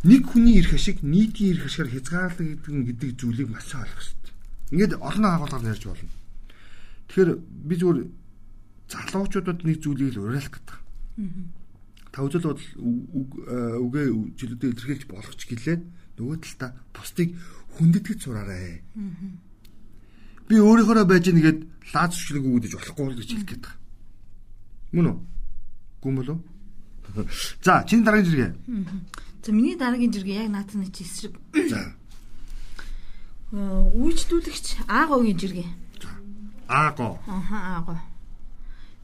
Нэг 0.05 0.21
хүний 0.29 0.61
эрх 0.61 0.77
ашиг 0.77 1.01
нийтийн 1.01 1.57
эрх 1.57 1.65
ашигаар 1.65 1.89
хязгаарлагддаг 1.89 2.85
гэдэг 2.85 3.09
зүйлийг 3.17 3.49
маш 3.49 3.65
сайн 3.65 3.89
ойлгох 3.89 4.05
хэрэгтэй. 4.05 4.33
Ингээд 4.77 4.93
олон 5.01 5.25
агуулгаар 5.25 5.69
ярьж 5.73 5.83
болно. 5.89 6.09
Тэгэхээр 7.09 7.29
би 7.39 7.75
зүгээр 7.75 7.99
залуучуудад 8.89 9.59
нэг 9.65 9.77
зүйлийг 9.81 10.13
л 10.15 10.25
уриалах 10.29 10.51
гэдэг. 10.53 10.77
Та 12.11 12.23
үзэл 12.23 12.47
бодол 12.47 12.69
үгээ 12.79 14.05
жилүүдэд 14.39 14.71
илэрхийлж 14.71 15.03
болох 15.09 15.35
ч 15.35 15.51
гэлээ 15.51 15.77
нөгөө 16.15 16.37
талдаа 16.39 16.71
бусдыг 16.95 17.29
хүндэтгэж 17.75 18.19
сураарай. 18.23 18.81
Би 20.47 20.55
өөрийнхөө 20.61 21.05
байж 21.09 21.25
нэгэд 21.33 21.59
лааз 21.91 22.13
шүлэг 22.15 22.45
өгдөж 22.45 22.73
болохгүй 22.77 23.19
гэж 23.19 23.29
хэлэх 23.35 23.49
байгаа. 23.59 23.75
Мөн 24.95 25.07
үү? 25.11 25.17
Гүм 26.01 26.15
болов? 26.21 26.39
За, 27.61 27.83
чиний 27.83 28.05
дараагийн 28.05 28.31
зэрэг. 28.31 28.55
За, 29.43 29.51
миний 29.51 29.75
дараагийн 29.75 30.13
зэрэг 30.13 30.29
яг 30.31 30.49
наатан 30.49 30.87
нэг 30.87 30.95
эсрэг. 30.95 31.35
За. 31.51 31.95
Үйлчлүүлэгч 33.51 34.87
ааговын 34.87 35.35
зэрэг. 35.35 35.67
За. 35.67 35.84
Ааго. 36.67 37.19
Аха, 37.27 37.57
ааго. 37.77 37.95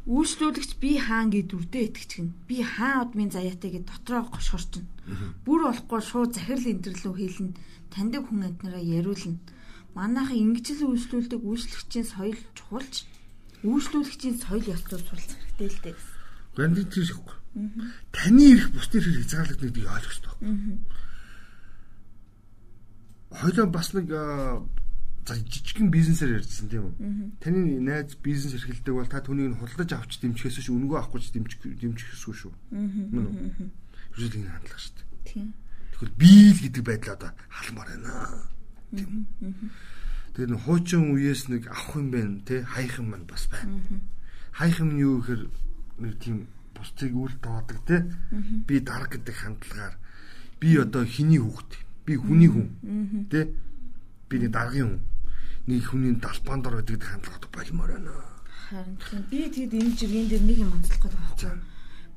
Үйлчлүүлэгч 0.10 0.82
би 0.82 0.98
хаан 0.98 1.30
гэд 1.30 1.54
үрдээ 1.54 1.94
итгэж 1.94 2.10
гин. 2.18 2.34
Би 2.50 2.66
хаан 2.66 3.06
удмын 3.14 3.30
заяатай 3.30 3.70
гэд 3.70 3.86
дотроо 3.86 4.26
гошгорчин. 4.34 4.90
Бүр 5.46 5.70
болохгүй 5.70 6.02
шууд 6.02 6.34
захирал 6.34 6.74
энтэрлүү 6.74 7.14
хийлэн 7.14 7.54
таньдаг 7.94 8.26
хүн 8.26 8.50
амтнараа 8.50 8.82
яриулна. 8.82 9.38
Манайхан 9.94 10.42
ингэжл 10.42 10.90
үйлчлүүлдэг 10.90 11.42
үйлчлэгчийн 11.46 12.08
соёл 12.10 12.40
чухалч 12.58 13.06
үйлчлүүлэгчийн 13.62 14.42
соёл 14.42 14.66
зүйн 14.66 14.82
суралцах 15.06 15.38
хэрэгтэй 15.38 15.70
л 15.70 15.82
дээ. 15.86 15.98
Гэнди 16.58 16.82
тийм 16.90 17.06
шихгүй. 17.06 17.38
Таны 18.10 18.44
ирэх 18.58 18.74
бусдын 18.74 19.06
хэрэг 19.06 19.22
хязгаарлагддаг 19.22 19.70
ойлгох 19.86 20.10
хэрэгтэй. 20.10 20.34
Хойлоо 23.38 23.68
бас 23.70 23.94
нэг 23.94 24.08
за 25.26 25.36
жижигхэн 25.38 25.92
бизнесээр 25.94 26.42
ярьжсэн 26.42 26.68
тийм 26.70 26.90
үү. 26.90 26.96
Таны 27.40 27.80
найз 27.80 28.18
бизнес 28.18 28.58
эрхэлдэг 28.58 28.94
бол 28.94 29.06
та 29.06 29.22
түүнийг 29.22 29.60
худалдаж 29.62 29.94
авч 29.94 30.18
дэмжихээс 30.18 30.66
шүү 30.66 30.76
өнгөө 30.82 30.98
авахгүй 30.98 31.22
дэмжих 31.22 31.62
дэмжихээсгүй 31.62 32.36
шүү. 32.42 32.54
Мөн 32.74 33.26
үү? 33.30 33.38
Юуж 34.18 34.34
ингэ 34.34 34.50
хандлах 34.50 34.82
шүү 34.82 34.94
дээ. 34.98 35.08
Тийм. 35.30 35.48
Тэгвэл 35.94 36.18
бийл 36.18 36.60
гэдэг 36.66 36.84
байдал 36.84 37.16
одоо 37.22 37.32
халмаар 37.54 37.90
байна. 37.94 38.12
Тийм. 38.98 39.28
Тэр 40.34 40.48
нэг 40.50 40.62
хуучин 40.66 41.14
үеэс 41.14 41.54
нэг 41.54 41.70
авах 41.70 41.96
юм 42.02 42.08
байна 42.10 42.42
те 42.42 42.66
хаях 42.66 42.98
юм 42.98 43.14
маань 43.14 43.30
бас 43.30 43.46
байна. 43.52 43.78
Хаях 44.58 44.82
юм 44.82 44.98
нь 44.98 45.04
юу 45.06 45.22
гэхээр 45.22 45.44
нэг 46.02 46.14
тийм 46.18 46.50
бусдыг 46.74 47.14
үл 47.14 47.36
тоодаг 47.38 47.78
те 47.86 48.10
би 48.66 48.82
дарга 48.82 49.22
гэдэг 49.22 49.36
хандлагаар 49.38 49.96
би 50.58 50.78
одоо 50.82 51.06
хиний 51.06 51.38
хүүхэд 51.38 51.72
би 52.10 52.14
хүний 52.18 52.50
хүн 52.50 53.30
те 53.30 53.54
би 54.32 54.36
нэг 54.42 54.52
даргын 54.56 54.98
хүн 54.98 55.11
нэг 55.68 55.82
хүний 55.86 56.14
далбаан 56.18 56.62
дор 56.62 56.82
байдаг 56.82 57.04
хандлагад 57.04 57.46
болмоор 57.54 57.92
байна. 57.94 58.14
Харин 58.72 59.26
би 59.30 59.46
тэгэд 59.52 59.74
энэ 59.78 59.98
жиргэн 60.00 60.28
дээр 60.32 60.44
нэг 60.48 60.58
юм 60.64 60.72
онцлох 60.74 61.02
гэдэг 61.04 61.22
байхгүй. 61.22 61.54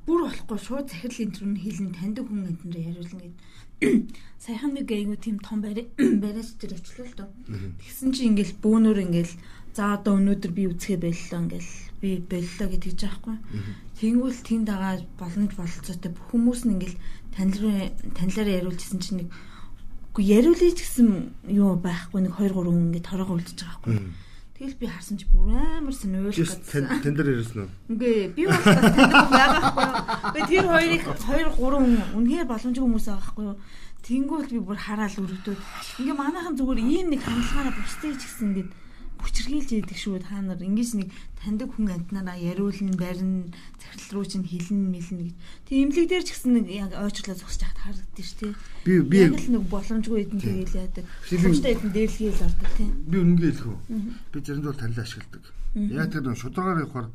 Бүр 0.06 0.20
болохгүй 0.28 0.58
шууд 0.60 0.86
захирал 0.88 1.24
энтрүүн 1.24 1.56
хэлэн 1.60 1.90
таньдаг 1.96 2.24
хүн 2.28 2.48
энтрээр 2.48 2.88
яриулна 2.92 3.20
гэд. 3.24 3.36
Саяхан 4.44 4.72
нэг 4.76 4.88
айгу 4.92 5.16
тийм 5.16 5.36
том 5.40 5.58
бариач 5.64 6.48
дээр 6.60 6.76
очлоо 6.78 7.04
л 7.08 7.16
доо. 7.18 7.28
Тэгсэн 7.80 8.10
чи 8.12 8.22
ингээл 8.28 8.60
бөөнөр 8.62 8.98
ингээл 9.00 9.34
за 9.74 9.98
одоо 9.98 10.20
өнөөдөр 10.20 10.52
би 10.54 10.64
үцгээ 10.70 10.98
боллоо 11.02 11.40
ингээл 11.42 11.72
би 12.00 12.10
боллоо 12.22 12.68
гэж 12.70 12.82
хэлж 12.84 13.00
байгаа 13.02 13.18
байхгүй. 13.18 13.36
Тэнгүүл 13.98 14.40
тэнд 14.46 14.66
байгаа 14.70 14.94
боломж 15.18 15.52
бололцоотой 15.58 16.12
хүмүүс 16.30 16.60
нь 16.64 16.74
ингээл 16.78 16.96
танилраа 17.34 17.90
танилаараа 18.14 18.58
яриулжсэн 18.62 19.00
чинь 19.02 19.18
нэг 19.24 19.28
Гэхдээ 20.14 20.30
яриулъя 20.30 20.70
ч 20.70 20.80
гэсэн 20.86 21.08
юу 21.50 21.74
байхгүй 21.74 22.22
нэг 22.22 22.38
2 22.38 22.54
3 22.54 22.54
хүн 22.54 22.94
ингэ 22.94 23.02
торогоо 23.02 23.34
үлдчихэж 23.34 23.66
байгаа 23.66 23.82
байхгүй. 23.82 24.14
Тэгэл 24.54 24.78
би 24.78 24.86
харсан 24.86 25.18
чи 25.18 25.26
бүр 25.26 25.50
амар 25.50 25.90
сонирхол 25.90 26.30
гадсан. 26.30 26.86
Тэн 27.02 27.14
дээр 27.18 27.42
ярьсан 27.42 27.66
уу? 27.66 27.70
Үгүй 27.90 28.30
би 28.30 28.42
бас 28.46 28.62
таньдаг 28.62 29.26
байгаа 29.34 29.58
байхгүй. 29.58 29.86
Би 30.30 30.40
тэр 30.46 30.66
хоёрыг 30.70 31.02
2 31.02 31.18
3 31.18 31.58
хүн 31.58 31.86
үнэхээр 32.14 32.46
боломжгүй 32.46 32.84
хүмүүс 32.86 33.06
байгаа 33.10 33.22
байхгүй 33.26 33.44
юу? 33.50 33.58
Тэнгүүл 34.06 34.52
би 34.54 34.60
бүр 34.62 34.78
хараал 34.78 35.18
өргөдөөд 35.18 35.60
ингээ 35.98 36.14
манайхан 36.14 36.54
зүгээр 36.54 36.78
ийм 36.78 37.06
нэг 37.10 37.20
хандлагаараа 37.26 37.74
бусдыг 37.74 38.14
ч 38.14 38.22
гэсэн 38.22 38.46
ингээд 38.54 38.70
хүчрхийлж 39.24 39.70
яадаг 39.72 39.96
шүү 39.96 40.20
та 40.20 40.44
нар 40.44 40.60
ингэж 40.60 40.90
нэг 41.00 41.08
таньдаг 41.40 41.72
хүн 41.72 41.88
амтнараа 41.96 42.36
яриулна 42.36 42.92
барина 42.92 43.48
захирал 43.80 44.20
руу 44.20 44.24
чинь 44.28 44.44
хилэн 44.44 44.92
мэлнэ 44.92 45.32
гэж. 45.32 45.36
Тэг 45.64 45.76
имлэг 45.80 46.06
дээр 46.12 46.24
ч 46.24 46.30
гэсэн 46.36 46.52
нэг 46.52 46.66
яг 46.68 46.92
ойчлоо 46.92 47.32
зогсож 47.32 47.64
хахад 47.64 47.80
харагддаг 47.80 48.24
шүү 48.24 48.38
тий. 48.38 48.52
Би 48.84 48.92
би 49.00 49.16
яг 49.24 49.34
л 49.40 49.48
нэг 49.56 49.64
боломжгүй 49.72 50.18
хэдэн 50.28 50.40
тэгэл 50.44 50.78
яадаг. 50.84 51.04
Шууштай 51.24 51.72
хэдэн 51.74 51.92
дээрлгээл 51.96 52.44
ордог 52.44 52.70
тий. 52.76 52.88
Би 53.08 53.16
үнэнгээ 53.24 53.52
хэлэх 53.56 53.68
үү. 53.72 53.78
Би 54.32 54.36
заримд 54.44 54.66
бол 54.68 54.76
танил 54.76 55.00
ашигладаг. 55.00 55.44
Яг 55.74 56.08
тэр 56.12 56.22
нэг 56.28 56.38
шударгаар 56.38 56.82
явахаар 56.84 57.08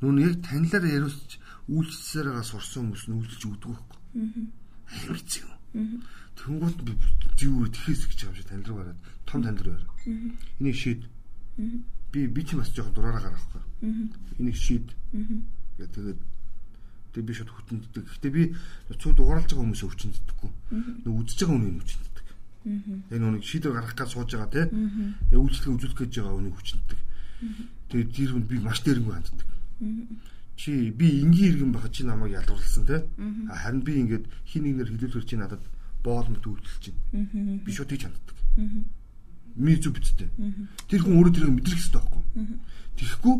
нүн 0.00 0.16
яг 0.22 0.34
танилаар 0.46 0.86
яриулж 0.86 1.30
үйлчлсээр 1.68 2.26
байгаа 2.32 2.46
сурсан 2.46 2.88
хүмүүс 2.88 3.04
нь 3.10 3.16
үйлчлж 3.18 3.42
өгдөг 3.44 3.70
байхгүй. 3.74 3.98
Аа. 4.16 5.12
Хэцүү. 5.12 5.50
Тэнгуут 6.38 6.78
би 6.86 6.92
зүүр 7.36 7.68
тэхээс 7.68 8.02
гэж 8.08 8.20
юм 8.24 8.34
шиг 8.34 8.46
танил 8.48 8.68
руу 8.72 8.78
гараад 8.80 9.00
том 9.26 9.42
танил 9.42 9.64
руу 9.68 9.74
гараад. 9.76 9.92
Энийг 10.62 10.76
шийд 10.78 11.02
би 12.12 12.26
би 12.26 12.44
ч 12.44 12.56
бас 12.56 12.70
жоохон 12.72 12.94
дураараа 12.94 13.22
гарахгүй. 13.22 13.62
Энийг 14.38 14.56
шийд. 14.56 14.88
Гэ 15.78 15.86
тэгээд 15.90 16.20
тэг 17.12 17.24
би 17.24 17.32
шууд 17.34 17.50
хүчнэддэг. 17.50 18.04
Гэхдээ 18.06 18.32
би 18.32 18.42
цуу 18.96 19.12
дугаарлаж 19.12 19.50
байгаа 19.50 19.64
хүмүүсээ 19.66 19.88
хүчнэддэггүй. 19.90 20.50
Нэг 21.04 21.14
үзэж 21.18 21.38
байгаа 21.42 21.56
хүний 21.58 21.74
хүчнэддэг. 21.82 22.26
Яг 23.10 23.20
нэг 23.20 23.44
шийдвэр 23.44 23.74
гаргах 23.74 23.96
гэж 23.98 24.10
сууж 24.14 24.30
байгаа 24.32 24.50
те. 24.54 24.62
Үйлчлэг 25.34 25.74
үзүүлэх 25.74 25.98
гэж 25.98 26.12
байгаа 26.22 26.36
хүний 26.38 26.54
хүчнэддэг. 26.54 27.00
Тэгээд 27.90 28.10
тэр 28.14 28.30
хүн 28.32 28.44
би 28.46 28.56
маш 28.62 28.78
дээрэнгүй 28.82 29.14
ханддаг. 29.14 29.48
Чи 30.58 30.90
би 30.90 31.22
энгийн 31.22 31.54
иргэн 31.54 31.72
бахад 31.72 31.92
чи 31.94 32.02
намайг 32.02 32.34
ялгарлсан 32.34 32.84
те. 32.86 33.06
Харин 33.46 33.82
би 33.82 33.92
ингээд 34.02 34.24
хин 34.46 34.62
нэг 34.66 34.74
нэр 34.74 34.90
хилүүлэр 34.90 35.26
чи 35.26 35.36
надад 35.38 35.62
боол 36.02 36.26
мэт 36.26 36.44
үйлчилж 36.46 36.82
чинь. 36.82 36.98
Би 37.62 37.70
шууд 37.70 37.88
тийч 37.94 38.02
ханддаг 38.06 38.36
мизүү 39.58 39.92
биттэй. 39.92 40.30
Тэр 40.88 41.00
хүн 41.02 41.18
өөрөө 41.18 41.34
тэрийг 41.34 41.54
мэдрэх 41.58 41.78
хэрэгтэй 41.78 42.00
байхгүй. 42.00 42.22
Тэгэхгүй 42.98 43.34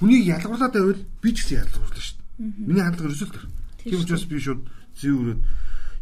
хүнийг 0.00 0.24
ялгарлаад 0.32 0.74
байвал 0.74 1.02
би 1.20 1.30
ч 1.32 1.36
гэсэн 1.44 1.60
ялгарлаа 1.60 2.00
шүү 2.00 2.16
дээ. 2.16 2.66
Миний 2.66 2.84
хандлага 2.84 3.08
ерөөсөө 3.12 3.30
тэр. 3.30 3.46
Тийм 3.80 4.00
учраас 4.00 4.24
би 4.24 4.36
шууд 4.40 4.62
зэврээд 5.00 5.40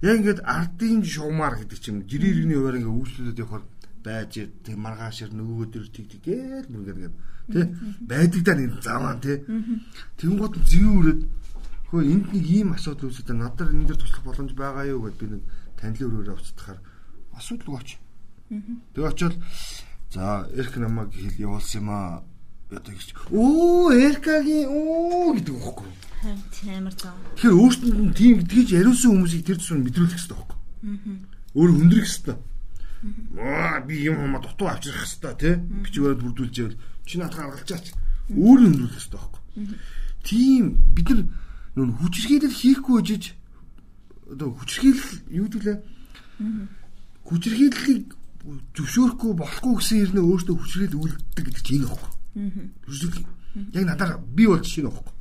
яг 0.03 0.17
ингээд 0.19 0.41
ардын 0.47 1.03
шуумаар 1.03 1.55
гэдэг 1.59 1.79
чим 1.83 1.97
жирийн 2.07 2.47
иргэний 2.47 2.59
хуваар 2.59 2.79
ингээд 2.79 2.99
үйлчлүүлээд 2.99 3.43
явахаар 3.43 3.65
байж 4.03 4.33
тэг 4.63 4.77
маргаашэр 4.79 5.31
нөгөөгөө 5.35 5.69
төр 5.75 5.87
тиг 5.91 6.07
тэгээл 6.15 6.71
бүр 6.71 6.83
ингээд 6.87 7.15
тий 7.51 7.65
байдаг 8.07 8.43
даа 8.47 8.57
нэг 8.59 8.73
заваа 8.79 9.15
тий 9.19 9.37
тэнгууд 10.23 10.55
зэврээд 10.71 11.21
хөө 11.91 12.03
энд 12.07 12.27
нэг 12.31 12.47
ийм 12.47 12.69
асуудал 12.79 13.11
байна 13.11 13.51
надад 13.51 13.75
энэ 13.75 13.87
дээр 13.91 13.99
туслах 13.99 14.23
боломж 14.23 14.53
байгаа 14.55 14.87
юу 14.87 15.03
гэд 15.03 15.17
би 15.19 15.27
нэг 15.35 15.43
танилын 15.79 16.11
өрөөрөө 16.15 16.37
авцдахаар 16.39 16.79
асуудал 17.35 17.69
өгөөч 17.75 17.91
Тэгээ 18.49 19.09
очивол 19.09 19.37
за 20.13 20.49
эрх 20.57 20.77
намайг 20.77 21.13
хэл 21.13 21.37
явуулсан 21.37 21.81
юм 21.83 21.91
аа. 21.91 22.25
одоо 22.71 22.93
гэж 22.93 23.17
өө 23.33 23.97
Эркагийн 23.97 24.69
оо 24.69 25.33
гэдэг. 25.33 25.57
Харин 26.21 26.77
амар 26.77 26.93
зав. 26.93 27.17
Тэгэхээр 27.41 27.57
өөртөө 27.57 27.93
нь 27.97 28.13
тийм 28.13 28.33
гэдгийг 28.45 28.69
яриулсан 28.77 29.11
хүмүүсийг 29.17 29.45
тэр 29.49 29.57
тусмаа 29.57 29.81
мэдрүүлэх 29.89 30.13
хэрэгтэй 30.13 30.37
байхгүй. 30.37 30.59
Өөр 31.57 31.71
хүндрэх 31.73 32.05
хэрэгтэй. 32.05 32.37
Аа 33.41 33.81
би 33.89 33.95
юм 34.05 34.17
хамаа 34.21 34.43
дутуу 34.45 34.69
авчрах 34.69 35.01
хэрэгтэй 35.01 35.35
тий. 35.41 35.55
Бичгээр 35.57 36.21
бүрдүүлж 36.21 36.57
байвал 36.61 36.77
чи 37.09 37.15
надад 37.17 37.41
гаргалчаач. 37.41 37.87
Өөр 38.29 38.61
нь 38.61 38.69
хүндрэх 38.69 38.93
хэрэгтэй 39.01 39.17
байхгүй. 39.17 39.43
Тийм 40.29 40.65
бид 40.93 41.09
нар 41.09 41.25
нүүн 41.73 41.91
хүчрхийлэл 42.05 42.53
хийхгүй 42.53 43.01
гэж 43.01 43.25
одоо 44.29 44.53
хүчрхийлэл 44.61 45.25
юу 45.33 45.47
гэдүүлээ? 45.49 45.79
Хүчрхийллийг 47.25 48.18
зөвшөөрөхгүй 48.77 49.33
болохгүй 49.37 49.75
гэсэн 49.79 49.99
хэрнээ 49.99 50.25
өөртөө 50.25 50.57
хүчрхийлэл 50.57 51.03
үлддэг 51.03 51.45
гэдэг 51.45 51.63
чинь 51.63 51.79
энэ 51.83 51.89
байхгүй. 51.89 52.11
Аа. 53.19 53.73
Яг 53.75 53.85
надаар 53.85 54.13
би 54.21 54.45
бол 54.47 54.63
жишээ 54.63 54.85
нь 54.85 54.89
байхгүй. 54.89 55.15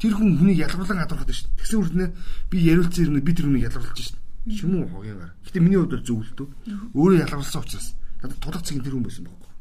Тэр 0.00 0.12
хүн 0.18 0.36
хүнийг 0.38 0.58
ялгарлан 0.64 1.06
гэдэг 1.06 1.36
шүү. 1.36 1.50
Тэгсэн 1.58 1.78
үрднээ 1.80 2.08
би 2.50 2.56
яриулсан 2.64 3.02
хэрнээ 3.04 3.24
би 3.24 3.32
тэр 3.32 3.46
хүнийг 3.48 3.66
ялгарлаж 3.70 4.00
шүү. 4.02 4.18
Шүмэн 4.44 4.88
хогийн 4.92 5.18
гар. 5.18 5.32
Гэтэ 5.46 5.60
миний 5.60 5.78
хувьд 5.78 6.04
зөв 6.04 6.20
л 6.20 6.34
дөө. 6.36 6.48
Өөрөө 6.92 7.18
ялгарлсан 7.24 7.62
учраас 7.64 7.86
надад 8.20 8.40
тулах 8.42 8.62
цэг 8.66 8.82
тэр 8.82 8.92
хүн 8.92 9.06
байсан 9.06 9.24
байхгүй. 9.24 9.52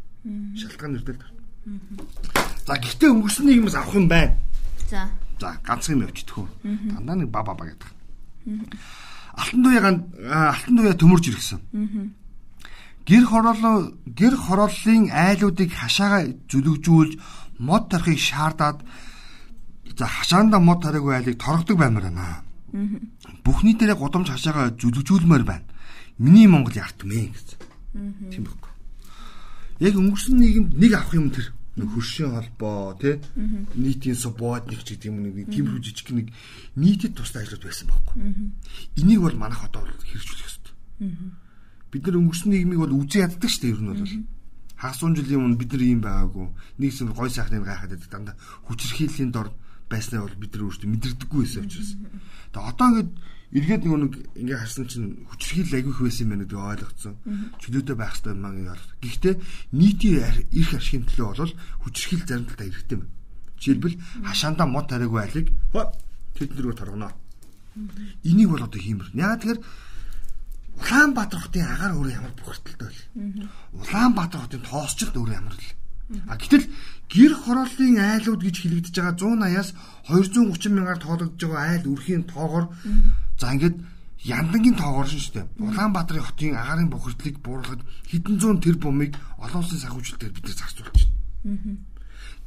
Шалтгаан 0.59 0.91
нэрдэл. 0.97 1.23
За 2.67 2.75
гэхдээ 2.75 3.09
өнгөрсөн 3.11 3.45
нэг 3.47 3.57
юмс 3.63 3.75
авах 3.75 3.95
юм 3.95 4.07
байна. 4.11 4.35
За. 4.89 5.07
За 5.39 5.55
ганцхан 5.63 5.95
юм 5.95 6.03
явчихдаг 6.07 6.35
хөө. 6.35 6.47
Дандаа 6.99 7.15
нэг 7.15 7.29
ба 7.31 7.43
ба 7.43 7.53
ба 7.55 7.63
гэдэг. 7.67 7.89
Алтан 9.39 9.63
туяа 9.63 9.87
алтан 9.87 10.75
туяа 10.75 10.95
төмөрж 10.99 11.25
иргсэн. 11.31 11.59
Гэр 13.05 13.23
хороолон 13.27 13.99
гэр 14.07 14.35
хорооллын 14.39 15.11
айлуудыг 15.11 15.75
хашаага 15.75 16.31
зүлэгжүүлж 16.47 17.13
мод 17.59 17.91
тархыг 17.91 18.19
шаардаад 18.19 18.79
за 19.99 20.05
хашаанда 20.07 20.59
мод 20.59 20.79
тархиг 20.83 21.11
айлыг 21.11 21.35
торгодог 21.35 21.77
баймаар 21.77 22.07
байна. 22.07 22.43
Бүхний 23.43 23.75
дээрээ 23.75 23.99
гудамж 23.99 24.31
хашаага 24.31 24.71
зүлэгжүүлмээр 24.79 25.43
байна. 25.43 25.67
Миний 26.17 26.47
Монгол 26.47 26.79
яртмээ 26.79 27.27
гэсэн. 27.35 27.59
Тийм 28.31 28.47
байхгүй. 28.47 28.71
Яг 29.83 29.99
өнгөрсөн 29.99 30.39
нийгэмд 30.39 30.71
нэг 30.79 30.91
авах 30.95 31.13
юм 31.19 31.27
тэр 31.27 31.51
нэг 31.75 31.89
хөршийн 31.91 32.31
холбоо 32.31 32.95
тий 33.01 33.19
нийтийн 33.75 34.15
субботник 34.15 34.79
ч 34.87 34.95
гэдэг 34.95 35.11
юм 35.11 35.27
нэг 35.27 35.51
тийм 35.51 35.75
жижиг 35.81 36.07
нэг 36.13 36.31
нийтэд 36.79 37.17
тустай 37.19 37.43
ажлууд 37.43 37.67
байсан 37.67 37.89
байхгүй. 37.91 38.15
Энийг 38.95 39.19
бол 39.25 39.35
манайх 39.35 39.65
одоо 39.65 39.83
хэрэгжүүлэх 40.07 40.47
ёстой 40.47 40.73
бид 41.93 42.09
нар 42.09 42.17
өнгөрсөн 42.17 42.49
нийгмийг 42.49 42.81
бол 42.81 42.97
үзэн 43.05 43.29
яддаг 43.29 43.49
шүү 43.53 43.61
дээ 43.61 43.73
ер 43.77 43.81
нь 43.85 43.91
бол. 43.93 44.05
Хагас 44.81 44.97
100 44.97 45.21
жилийн 45.21 45.41
өмнө 45.45 45.61
бид 45.61 45.71
нар 45.77 45.83
ийм 45.85 46.01
байгаагүй. 46.01 46.47
Нэг 46.81 46.91
юм 46.97 47.13
гой 47.13 47.29
сайхныг 47.29 47.61
гайхаад 47.61 47.93
байдаг. 47.93 48.09
Дандаа 48.09 48.35
хүчирхийллийн 48.65 49.29
дор 49.29 49.53
байснаа 49.85 50.25
бол 50.25 50.41
бид 50.41 50.51
нар 50.57 50.65
өөрсдөө 50.65 50.89
мэдэрдэггүй 50.89 51.39
байсан 51.45 51.63
учраас. 51.69 51.91
Тэгээ 52.49 52.69
одоо 52.73 52.87
ингээд 52.89 53.11
эргээд 53.53 53.83
нэг 53.85 53.93
нэг 53.93 54.13
ингээ 54.41 54.57
харсан 54.57 54.85
чинь 54.89 55.07
хүчирхийл 55.29 55.77
агиох 55.77 56.01
байсан 56.01 56.25
юм 56.25 56.31
байна 56.33 56.43
гэдэг 56.49 56.59
ойлгоцсон. 56.73 57.13
Чөлөөтэй 57.61 57.95
байх 57.95 58.13
хэрэгтэй 58.17 58.33
маань 58.33 58.65
яар 58.65 58.81
гэхдээ 58.97 59.35
нийтийн 59.77 60.49
эрх 60.49 60.71
ашигын 60.73 61.05
төлөө 61.05 61.29
бол 61.37 61.53
хүчирхийл 61.85 62.25
зарим 62.25 62.49
талдаа 62.49 62.65
хэрэгтэй 62.65 62.97
байна. 62.97 63.13
Жишээлбэл 63.61 63.95
хашаандаа 64.25 64.67
мод 64.67 64.89
тариагүй 64.89 65.21
айлыг 65.21 65.47
тэд 66.33 66.49
нэргөө 66.57 66.73
торгоно. 66.73 67.13
Энийг 68.25 68.49
бол 68.49 68.65
одоо 68.65 68.81
хиймэр. 68.81 69.13
Яа 69.13 69.37
тэгэхээр 69.37 69.61
Улаанбаатар 70.79 71.39
хотын 71.39 71.65
агаар 71.67 71.93
өөр 71.97 72.09
ямар 72.17 72.33
бохирдолтой 72.37 72.89
вэ? 72.89 73.47
Улаанбаатар 73.73 74.41
хотын 74.41 74.63
тоосчлт 74.65 75.15
өөр 75.15 75.31
ямар 75.33 75.55
вэ? 75.55 75.69
А 76.27 76.37
гэтэл 76.37 76.67
гэр 77.09 77.33
хорооллын 77.33 77.97
айлууд 77.97 78.41
гэж 78.43 78.55
хэлэгдэж 78.61 78.95
байгаа 78.99 79.15
180-аас 79.17 79.69
230 80.09 80.75
мянгаар 80.75 80.99
тоологдож 80.99 81.41
байгаа 81.41 81.71
айл 81.73 81.85
үрхийн 81.93 82.23
тоогоор 82.27 82.65
за 83.39 83.53
ингээд 83.55 83.77
яндангийн 84.23 84.75
тоогоор 84.75 85.07
шин 85.07 85.23
штэ. 85.23 85.47
Улаанбаатарын 85.59 86.27
хотын 86.27 86.55
агаарын 86.59 86.89
бохирдлыг 86.91 87.39
бууруулахад 87.39 87.81
хэдэн 88.11 88.35
зуун 88.39 88.59
тэр 88.59 88.77
бумыг 88.77 89.15
олон 89.39 89.63
улсын 89.63 89.79
санхүүжилтээр 89.79 90.35
бид 90.35 90.43
нар 90.43 90.57
зарцуулж 90.59 90.99
байна. 91.43 91.77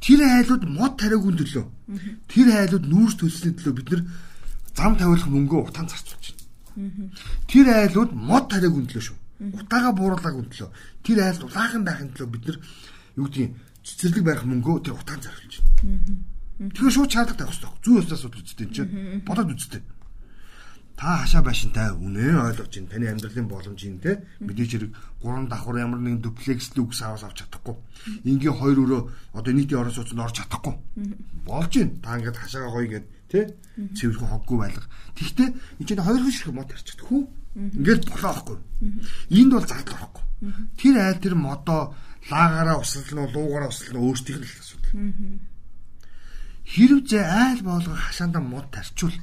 Тэр 0.01 0.19
айлууд 0.21 0.63
мод 0.69 0.93
тариагүй 1.01 1.33
төлөө. 1.37 1.65
Тэр 2.29 2.47
айлууд 2.53 2.85
нүүрс 2.85 3.15
төлсөний 3.17 3.57
төлөө 3.57 3.73
бид 3.77 3.89
нар 3.89 4.01
зам 4.77 4.93
тавиулах 4.93 5.25
мөнгөө 5.25 5.73
утаан 5.73 5.89
зарцуулж. 5.89 6.36
Тэр 7.47 7.65
айлууд 7.73 8.11
мод 8.13 8.49
тариаг 8.53 8.73
үндлөө 8.77 9.01
шүү. 9.01 9.17
Утаага 9.57 9.91
бууруулааг 9.97 10.35
үндлөө. 10.37 10.69
Тэр 11.01 11.17
айлд 11.25 11.41
улаахан 11.45 11.83
байхын 11.85 12.13
төлөө 12.13 12.29
бид 12.29 12.43
нар 12.45 12.57
юу 13.17 13.25
гэдгийг 13.25 13.51
цэцэрлэг 13.81 14.23
барих 14.25 14.45
мөнгөө 14.45 14.75
тэр 14.85 14.93
утаанд 14.97 15.25
зарвалж 15.25 15.53
байна. 15.61 16.21
Тэгэхээр 16.57 16.93
шууд 16.93 17.11
чардаг 17.13 17.37
тавих 17.37 17.53
хэрэгтэй. 17.53 17.81
Зүү 17.85 17.95
өстөөс 18.01 18.21
судлж 18.21 18.45
үзтээ 18.45 18.65
энэ 18.65 18.75
чинь. 18.77 18.91
Бодоод 19.25 19.53
үзтээ. 19.53 19.81
Та 20.97 21.21
хашаа 21.21 21.45
байшинтай 21.45 21.93
үнэ 21.93 22.33
ойлгож 22.33 22.69
чинь 22.73 22.89
таны 22.89 23.05
амьдралын 23.13 23.45
боломжийн 23.45 24.01
те 24.01 24.25
мэдээж 24.41 24.89
хэрэг 24.89 24.91
гурван 25.21 25.45
давхар 25.45 25.85
ямар 25.85 26.01
нэгэн 26.01 26.25
дуплекс 26.25 26.73
люкс 26.73 27.05
аваас 27.05 27.21
авч 27.21 27.45
чадахгүй. 27.45 27.77
Ингийн 28.25 28.57
хоёр 28.57 28.81
өрөө 28.81 29.01
одоо 29.37 29.53
нийтийн 29.53 29.85
орон 29.85 29.93
сууцнд 29.93 30.17
орж 30.17 30.41
чадахгүй. 30.41 30.73
Болж 31.45 31.69
байна. 31.77 32.01
Та 32.01 32.17
ингээд 32.17 32.41
хашаага 32.41 32.73
гоё 32.73 32.89
гэдэг 32.89 33.16
тий 33.31 33.45
цэвэрхэн 33.95 34.29
хоггүй 34.31 34.57
байлга. 34.57 34.85
Тэгвэл 35.15 35.53
энэ 35.53 35.87
чинь 35.87 36.03
хоёр 36.03 36.23
хөшрөх 36.23 36.53
мод 36.55 36.67
тарчдаг 36.71 37.05
хүү. 37.07 37.21
Ингээд 37.57 38.03
болоо 38.09 38.31
байхгүй. 38.33 38.57
Энд 39.33 39.51
бол 39.53 39.67
зардал 39.67 39.97
байхгүй. 40.01 40.23
Тэр 40.77 40.95
айл 40.97 41.19
тэр 41.21 41.35
модоо 41.35 41.81
лагаараа 42.29 42.77
услал 42.81 43.11
нь 43.11 43.31
луугаараа 43.33 43.69
услал 43.69 43.91
нь 43.93 44.01
өөрсдийнх 44.01 44.39
нь 44.41 44.47
л 44.47 44.61
асуудал. 44.61 44.93
Хэрв 46.67 46.99
зэ 47.07 47.19
айл 47.23 47.61
боолго 47.63 47.95
хашаанда 47.95 48.39
мод 48.39 48.67
тарчвал 48.71 49.15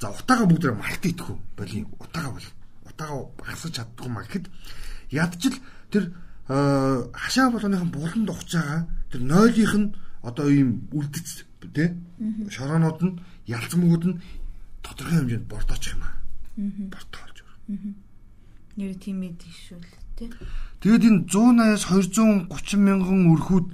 за 0.00 0.10
утаага 0.10 0.46
бүгд 0.46 0.64
малт 0.78 1.02
идэхүү 1.02 1.36
боли 1.58 1.86
утаага 1.98 2.30
бол 2.36 2.48
утаага 2.86 3.18
хасаж 3.42 3.72
чаддгүй 3.74 4.08
маа 4.08 4.24
гэхэд 4.24 4.46
ядчил 5.10 5.56
тэр 5.90 6.14
хашаа 6.48 7.50
болгоныхон 7.50 7.90
буланд 7.90 8.30
ухаж 8.30 8.52
байгаа 8.54 8.80
тэр 9.10 9.20
нойлынх 9.20 9.74
нь 9.74 9.94
одоо 10.22 10.48
ийм 10.48 10.88
үлдэц 10.94 11.47
тий 11.66 11.88
шороонууд 12.50 13.00
нь 13.02 13.18
ялцмгууд 13.46 14.04
нь 14.06 14.20
тодорхой 14.82 15.18
хэмжээнд 15.18 15.50
бордооч 15.50 15.84
юм 15.92 16.02
аа. 16.02 16.14
Бортоолж 16.92 17.36
өөр. 17.42 17.56
Нэр 18.78 18.94
тийм 19.02 19.16
мэдээ 19.22 19.54
шүү 19.66 19.78
л 19.82 19.94
тий. 20.16 20.30
Тэгээд 20.82 21.04
энэ 21.08 21.20
180-аас 21.26 21.84
230 21.90 22.78
мянган 22.78 23.30
өрхүүд 23.34 23.66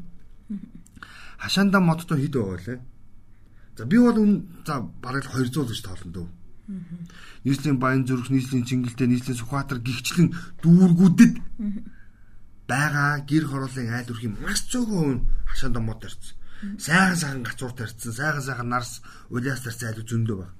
хашаанда 1.38 1.78
модтой 1.80 2.18
хэд 2.24 2.34
байгаа 2.40 2.60
лээ. 2.64 2.80
За 3.76 3.84
би 3.84 3.96
бол 3.98 4.18
за 4.64 4.74
бараг 5.04 5.24
200 5.28 5.68
гэж 5.68 5.80
тоолно 5.84 6.12
дөө. 6.12 6.28
Нийслэлийн 7.44 7.76
Баян 7.76 8.06
зүрх, 8.08 8.32
нийслэлийн 8.32 8.64
Чингэлтэй, 8.64 9.04
нийслэлийн 9.04 9.36
Сүхбаатар 9.36 9.84
гихчлэн 9.84 10.32
дүүргүүдэд 10.64 11.34
байгаа 12.64 13.20
гэр 13.28 13.44
хорооллын 13.44 13.92
айл 13.92 14.08
өрхийн 14.08 14.40
маш 14.40 14.64
цөөхөн 14.72 15.28
хашаанда 15.44 15.80
мод 15.84 16.00
тарьсан 16.00 16.32
сайхан 16.78 17.16
сайхан 17.16 17.42
гацуур 17.42 17.72
тарьсан, 17.72 18.12
сайхан 18.12 18.42
сайхан 18.42 18.68
нарс 18.68 19.02
улиас 19.30 19.60
тарьсан 19.60 19.88
айлуу 19.90 20.06
зөндөө 20.08 20.36
баг. 20.36 20.50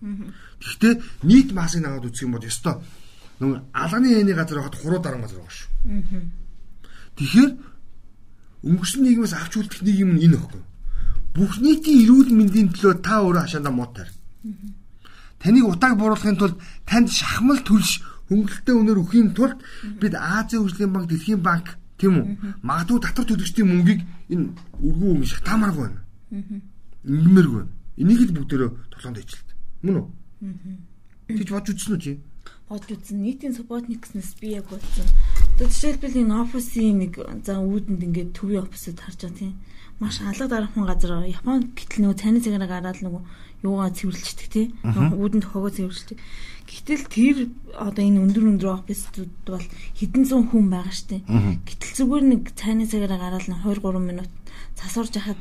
Гэхдээ 0.61 0.95
нийт 1.23 1.53
маасыг 1.53 1.85
аваад 1.85 2.09
үзэх 2.09 2.27
юм 2.27 2.37
бол 2.37 2.45
ёстой 2.45 2.81
нүг 3.41 3.63
алганы 3.73 4.09
яны 4.15 4.35
газар 4.35 4.59
хахад 4.59 4.79
хуруу 4.79 5.01
даран 5.03 5.23
газар 5.23 5.39
байгаа 5.39 5.57
шүү. 5.59 5.71
Тэгэхээр 7.17 7.51
өнгөрсөн 8.63 9.03
нийгмээс 9.03 9.35
авч 9.35 9.53
үлдэх 9.59 9.83
нэг 9.83 9.97
юм 9.99 10.11
энэ 10.17 10.39
ихгүй. 10.39 10.63
Бүх 11.35 11.59
нийтийн 11.59 12.07
эрүүл 12.07 12.31
мэндийн 12.31 12.69
төлөө 12.73 13.03
та 13.03 13.23
өөрөө 13.23 13.43
хашаандаа 13.43 13.75
мод 13.75 13.91
тарь. 13.95 14.13
Таныг 15.43 15.67
утааг 15.67 15.99
бууруулахын 15.99 16.39
тулд 16.39 16.57
танд 16.87 17.11
шахмал 17.11 17.59
төлш 17.67 18.03
хөнгөлөлтөй 18.31 18.75
өнөр 18.75 18.99
өхийн 19.03 19.35
тулд 19.35 19.59
бид 20.01 20.15
Азийн 20.15 20.63
хөгжлийн 20.63 20.93
банк, 20.95 21.07
Дэлхийн 21.11 21.43
банк 21.43 21.77
Тийм 22.05 22.21
үү? 22.21 22.61
Магадгүй 22.61 23.01
татвар 23.01 23.25
төлөгчдийн 23.33 23.65
мөнгийг 23.65 24.01
энэ 24.29 24.53
өргөө 24.85 25.11
өнгө 25.17 25.29
шатаамааргүй 25.33 25.85
байна. 25.89 26.01
Ингэмээргүй 27.09 27.59
байна. 27.65 27.73
Энийг 27.97 28.21
л 28.29 28.37
бүгдээрээ 28.37 28.71
толгоонд 28.93 29.21
ичилт. 29.25 29.49
Мөн 29.81 29.97
үү? 29.97 30.07
Тэгж 31.33 31.49
бодж 31.49 31.67
үзсэн 31.73 31.97
үү 31.97 32.03
чи? 32.05 32.13
Бодж 32.69 32.93
үзсэн. 32.93 33.25
Нийтийн 33.25 33.57
субботникснес 33.57 34.37
би 34.37 34.53
яг 34.61 34.69
бодсон. 34.69 35.09
Одоо 35.57 35.65
жишээлбэл 35.73 36.21
энэ 36.29 36.37
офисын 36.45 37.01
нэг 37.01 37.13
за 37.41 37.57
үүдэнд 37.65 38.05
ингээд 38.05 38.37
төвийн 38.37 38.69
офисыг 38.69 39.01
харж 39.01 39.25
байгаа 39.25 39.41
тийм. 39.41 39.55
Маш 39.97 40.21
алга 40.21 40.45
дараахан 40.45 40.85
газар 40.85 41.25
Японд 41.25 41.73
гэтэл 41.73 42.05
нөгөө 42.05 42.21
цайны 42.21 42.45
цагаараа 42.45 42.69
гараад 42.69 43.01
нөгөө 43.01 43.23
юугаа 43.65 43.91
цэвэрлждэг 43.91 44.49
тийм. 44.53 44.69
Үүдэнд 44.85 45.45
хогоо 45.49 45.73
цэвэрлждэг. 45.73 46.21
Гэтэл 46.69 47.05
тэр 47.09 47.37
одоо 47.77 48.03
энэ 48.05 48.21
өндөр 48.25 48.45
өндөр 48.57 48.69
офисууд 48.85 49.33
бол 49.49 49.67
хэдэн 49.97 50.25
зуун 50.29 50.49
хүн 50.49 50.69
байгаа 50.69 50.95
штеп. 50.95 51.25
Гэтэл 51.25 51.93
зүгээр 52.05 52.25
нэг 52.29 52.43
цайны 52.57 52.85
цагаараа 52.89 53.21
гараад 53.21 53.49
нь 53.49 53.57
2 53.57 53.81
3 53.81 54.01
минут 54.01 54.31
засварж 54.77 55.13
хахад 55.17 55.41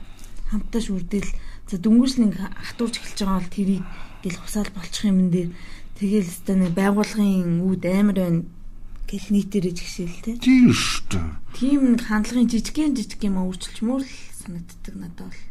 хамтдаа 0.52 0.82
шүрдэл 0.84 1.30
за 1.70 1.76
дөнгөж 1.80 2.14
нэг 2.20 2.34
хатуурч 2.38 3.00
эхэлж 3.00 3.20
байгаа 3.24 3.40
бол 3.40 3.56
тэрийг 3.56 3.84
гэл 4.24 4.40
хусаал 4.40 4.72
болчих 4.76 5.08
юм 5.08 5.32
дээр 5.32 5.50
тэгэл 5.98 6.28
өстой 6.28 6.56
нэг 6.60 6.72
байгуулгын 6.76 7.64
үүд 7.64 7.84
амар 7.88 8.18
байна 8.20 8.42
гэл 9.08 9.28
нийтээрээ 9.32 9.74
жигшээл 9.74 10.20
те. 10.24 10.32
Тийм 10.38 10.72
дээ. 10.72 11.28
Тийм 11.56 11.82
нэг 11.96 12.02
хандлагын 12.08 12.52
жижигхэн 12.52 12.96
жижиг 12.98 13.22
юм 13.24 13.40
өөрчилж 13.42 13.80
мөрлсөн 13.84 14.34
санагддаг 14.44 14.96
надад 14.96 15.28
бол. 15.32 15.42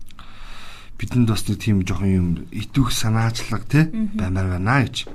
Бидэнд 1.02 1.26
бас 1.26 1.42
нэг 1.50 1.58
тийм 1.58 1.82
жоохон 1.82 2.14
юм 2.14 2.28
итвэх 2.54 2.94
санаачлаг 2.94 3.66
тий 3.66 3.90
баймаар 4.14 4.54
байна 4.54 4.86
гэж. 4.86 5.10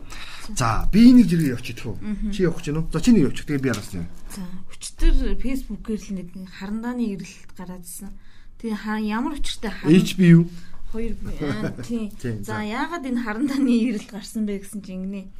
За 0.51 0.83
би 0.91 1.15
нэг 1.15 1.31
зэрэг 1.31 1.55
явчих 1.55 1.79
тхүү. 1.79 1.95
Чи 2.35 2.43
явах 2.43 2.59
гэж 2.59 2.75
байна 2.75 2.83
уу? 2.83 2.91
За 2.91 2.99
чи 2.99 3.15
нэг 3.15 3.31
явчих. 3.31 3.47
Тэгээ 3.47 3.63
би 3.63 3.71
араас 3.71 3.95
юм. 3.95 4.03
За 4.35 4.43
өчтөр 4.67 5.15
фэйсбүүкээр 5.39 6.01
л 6.03 6.11
нэг 6.19 6.27
харандааны 6.59 7.03
ирэлт 7.15 7.51
гараадсэн. 7.55 8.11
Тэгээ 8.59 9.07
ямар 9.07 9.39
учиртай 9.39 9.71
харан 9.71 9.95
HBU 9.95 10.51
хоёр 10.91 11.15
тийм. 11.87 12.11
За 12.43 12.59
яагаад 12.59 13.07
энэ 13.07 13.23
харандааны 13.23 13.71
ирэлт 13.71 14.11
гарсан 14.11 14.43
бэ 14.43 14.67
гэсэн 14.67 14.83
чинь 14.83 15.07
ингэнэ. 15.07 15.31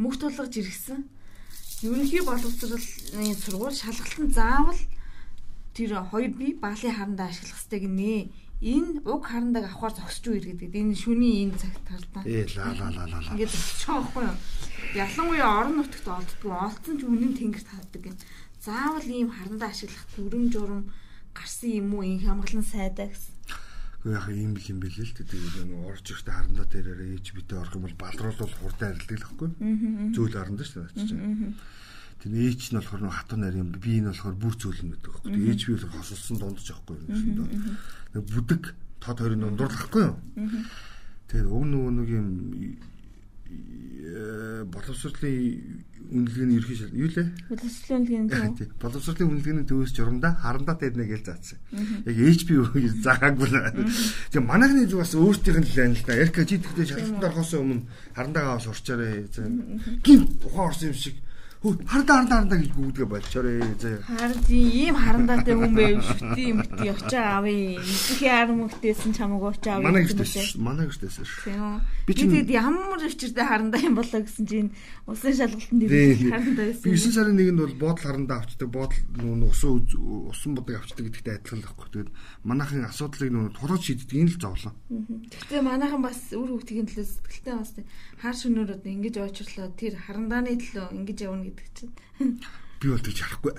Мөх 0.00 0.16
тулгаж 0.16 0.56
иргсэн. 0.56 1.04
Ерөнхий 1.84 2.24
боловсролын 2.24 3.36
сургууль 3.36 3.76
шалгалтанд 3.76 4.32
заавал 4.32 4.80
тэр 5.76 6.00
хоёр 6.08 6.32
бие 6.32 6.56
баалын 6.56 6.96
харандаа 6.96 7.28
ашиглах 7.28 7.60
хэрэгтэй 7.60 7.80
гинэ 7.84 8.12
энэ 8.60 9.04
уг 9.04 9.22
харандаг 9.28 9.68
авахар 9.68 9.92
зогсож 9.92 10.24
үер 10.32 10.44
гэдэг. 10.56 10.72
Энэ 10.72 10.96
шүний 10.96 11.44
энэ 11.44 11.60
цагт 11.60 11.84
тарлаа. 11.84 12.24
Ээ 12.24 12.48
ла 12.56 12.72
ла 12.72 12.88
ла 12.88 13.04
ла. 13.04 13.32
Ингээд 13.36 13.52
зогсож 13.52 13.84
байгаа 13.84 14.32
юм. 14.32 14.38
Ялангуяа 14.96 15.50
орон 15.60 15.76
нутгад 15.76 16.08
олддгүй 16.08 16.52
олдсон 16.56 16.94
ч 16.96 17.02
үнэн 17.04 17.32
тэнгэр 17.36 17.64
тавдаг 17.68 18.02
гэн. 18.02 18.16
Заавал 18.64 19.08
ийм 19.12 19.28
харандаа 19.28 19.68
ашиглах 19.68 20.04
дүрм 20.16 20.44
журм 20.48 20.82
гарсан 21.36 21.70
юм 21.70 21.92
уу 21.92 22.02
энэ 22.02 22.24
хамглан 22.24 22.64
сайдаа 22.64 23.12
гэсэн. 23.12 23.34
Гэхдээ 24.00 24.16
яг 24.16 24.26
ийм 24.32 24.52
л 24.56 24.68
юм 24.72 24.78
бэлээ 24.80 25.04
л 25.04 25.18
тэгээд 25.20 25.56
нэг 25.68 25.82
орж 25.92 26.06
ихтэй 26.08 26.32
харандаа 26.32 26.66
дээрээ 26.70 27.12
ээж 27.20 27.26
битээ 27.36 27.60
орох 27.60 27.74
юм 27.76 27.84
бол 27.84 28.00
балруулал 28.00 28.54
хурдан 28.56 28.88
арилдаг 28.96 29.18
л 29.20 29.26
хэвгүй. 29.28 29.50
Зүйл 30.16 30.36
орно 30.40 30.62
шүү 30.64 30.88
дээ. 30.96 31.52
Тэр 32.22 32.32
ээж 32.32 32.72
нь 32.72 32.78
болохоор 32.80 33.12
хатуу 33.12 33.38
нарийн 33.38 33.70
би 33.76 34.00
энэ 34.00 34.10
болохоор 34.10 34.36
бүр 34.40 34.54
зөөлнө 34.56 34.96
гэдэг 34.96 35.12
байхгүй. 35.12 35.30
Ээж 35.36 35.60
би 35.68 35.72
бол 35.76 35.94
хосолсон 36.00 36.36
дундаж 36.40 36.66
байхгүй 36.72 36.96
юм 36.96 37.12
шиг 37.12 37.32
доо. 37.36 37.48
Нэг 38.16 38.24
бүдэг 38.32 38.62
тод 39.04 39.18
хоёрын 39.20 39.42
дундуурлахгүй 39.44 40.02
юу? 40.08 40.16
Тэгээд 41.28 41.48
уг 41.52 41.64
нөгөө 41.66 41.92
нэг 41.92 42.08
юм 42.08 42.28
э, 43.46 44.64
боловсролын 44.64 45.84
үнэлгээний 46.06 46.56
ерхий 46.56 46.76
шал 46.78 46.94
юу 46.94 47.10
лээ? 47.10 47.28
Боловсролын 47.50 48.30
үнэлгээний. 48.30 48.70
Боловсролын 48.78 49.30
үнэлгээний 49.36 49.66
төвөөс 49.66 49.92
журамда 49.92 50.38
харандаа 50.38 50.78
теднэ 50.78 51.06
гэж 51.06 51.22
заасан. 51.26 51.58
Яг 52.06 52.16
HP 52.16 52.48
гэж 52.54 52.94
заагаагүй 53.06 53.48
л. 53.50 53.58
Тэгээ 54.30 54.46
манайхны 54.46 54.86
зүг 54.86 55.02
бас 55.02 55.14
өөртөөх 55.18 55.58
нь 55.58 55.66
л 55.66 55.74
байна 55.74 55.94
л 55.98 56.06
да. 56.06 56.14
Эрка 56.14 56.46
чи 56.46 56.62
тэгтээ 56.62 56.86
шалгалтанд 56.86 57.26
орохоос 57.26 57.52
өмнө 57.58 57.82
харандаагаа 58.14 58.54
бас 58.62 58.66
урчаарэ. 58.70 59.26
Гин 60.06 60.20
ухаан 60.46 60.70
орсон 60.70 60.94
юм 60.94 60.96
шиг 60.96 61.16
хардаа 61.86 62.16
хардаа 62.22 62.38
хардаа 62.42 62.58
гэж 62.62 62.70
гүгдгээ 62.76 63.08
болчоорой 63.10 63.58
заяа. 63.80 64.00
Харин 64.06 64.42
ийм 64.50 64.96
харандаатай 64.96 65.54
хүн 65.56 65.72
байв 65.74 65.98
шүтээ 66.04 66.46
юм 66.52 66.58
бит 66.62 66.80
явчаа 66.84 67.24
авъя. 67.40 67.80
Ихэхий 67.82 68.30
армөгтэйсэн 68.30 69.12
чамаг 69.16 69.42
уучаа 69.42 69.80
авъя. 69.80 69.88
Манай 69.90 70.02
гэртээс 70.06 70.56
манай 70.60 70.86
гэртээс 70.86 71.16
шүү. 71.26 71.80
Би 72.06 72.12
тэгээд 72.14 72.50
ямар 72.54 73.02
өвчртэй 73.02 73.46
харандаа 73.46 73.80
юм 73.82 73.94
болоо 73.98 74.20
гэсэн 74.22 74.46
чинь 74.46 74.70
усан 75.10 75.32
шалгалтанд 75.34 75.82
ирсэн 75.82 76.30
харандаа 76.30 76.64
байсан. 76.70 76.86
Би 76.86 76.94
9 76.94 77.16
сарын 77.16 77.36
нэгэнд 77.36 77.60
бол 77.60 77.74
боодол 77.82 78.06
харандаа 78.06 78.38
авчдаг. 78.44 78.68
Боодол 78.70 79.00
нүүн 79.18 79.42
усан 79.50 79.82
усан 80.30 80.52
бодог 80.54 80.78
авчдаг 80.78 81.04
гэдэгтэй 81.10 81.34
адилхан 81.42 81.60
л 81.60 81.66
байхгүй. 81.66 81.88
Тэгээд 81.90 82.10
манайхын 82.46 82.86
асуудлыг 82.86 83.30
нүүн 83.34 83.54
тулгаж 83.58 83.82
шийддэг 83.82 84.18
энэ 84.22 84.32
л 84.34 84.38
зовлон. 84.38 84.74
Гэхдээ 84.86 85.62
манайхан 85.66 86.02
бас 86.04 86.20
үр 86.30 86.50
хөвгтгийн 86.54 86.86
төлөө 86.86 87.06
сэтгэлтэй 87.10 87.54
бас 87.58 87.70
хар 88.22 88.36
шөнөөр 88.36 88.70
одоо 88.78 88.90
ингэж 88.92 89.14
очрлоо 89.18 89.68
тэр 89.74 89.94
харандааны 89.98 90.56
төлөө 90.56 90.94
ингэж 90.94 91.18
явна 91.26 91.55
гэдэг 91.56 91.74
чинь. 91.76 92.40
Би 92.80 92.86
бол 92.92 93.00
тэгж 93.00 93.18
харахгүй. 93.24 93.52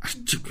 Арчиг. 0.00 0.44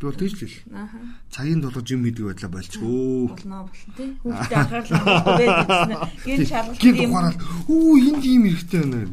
Би 0.00 0.04
бол 0.06 0.16
тэгж 0.16 0.40
л. 0.44 0.56
Ааха. 0.76 0.98
Цагийн 1.32 1.60
толгой 1.60 1.84
юм 1.88 2.04
хийдэг 2.04 2.24
байдлаа 2.28 2.52
болчихөө. 2.54 3.28
Болно 3.32 3.56
болно 3.68 3.92
тий. 3.96 4.08
Хүүхдээ 4.22 4.58
анхаарлаа 4.60 5.36
байдаг. 5.40 6.00
Гин 6.24 6.46
шалгалт 6.46 6.80
юм. 6.80 6.94
Гин 6.96 7.10
ухаарал. 7.10 7.38
Үу 7.68 7.98
энд 8.00 8.24
ийм 8.24 8.44
хэрэгтэй 8.48 8.80
байна. 8.80 9.08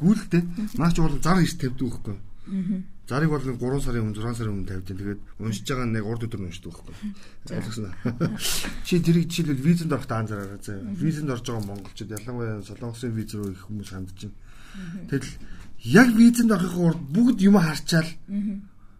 Гүйлтэй. 0.00 0.42
Наач 0.78 0.96
бол 0.98 1.18
зар 1.22 1.38
иш 1.42 1.54
тавьдаг 1.54 1.90
байхгүй. 1.90 2.16
Аа. 2.16 2.82
Зарыг 3.06 3.30
бол 3.30 3.38
3 3.38 3.54
сарын 3.86 4.02
өмнө 4.02 4.18
6 4.18 4.34
сарын 4.34 4.50
өмнө 4.50 4.66
тавьж 4.66 4.90
байгаа. 4.90 5.14
Тэгээд 5.14 5.22
уншиж 5.38 5.66
байгаа 5.70 5.86
нэг 5.86 6.04
урд 6.10 6.26
өдөр 6.26 6.42
уншдаг 6.42 6.74
байхгүй. 6.74 6.94
Ойлгосноо. 7.54 7.94
Чи 8.82 8.98
тэрийг 8.98 9.30
жишээлбэл 9.30 9.62
визэнд 9.62 9.94
орохдоо 9.94 10.18
анзаараа 10.18 10.58
заа. 10.58 10.82
Визэнд 10.90 11.30
орж 11.30 11.46
байгаа 11.46 11.70
монголчууд 11.70 12.14
ялангуяа 12.18 12.66
солонгосын 12.66 13.14
виз 13.14 13.30
рүү 13.30 13.54
их 13.54 13.62
хүмүүс 13.70 13.90
хандж 13.94 14.26
байна. 14.26 14.34
Тэгэл 15.06 15.30
яг 15.84 16.08
визэнд 16.14 16.52
орохын 16.52 16.84
урд 16.88 17.00
бүгд 17.12 17.38
юм 17.42 17.56
харчаал 17.58 18.08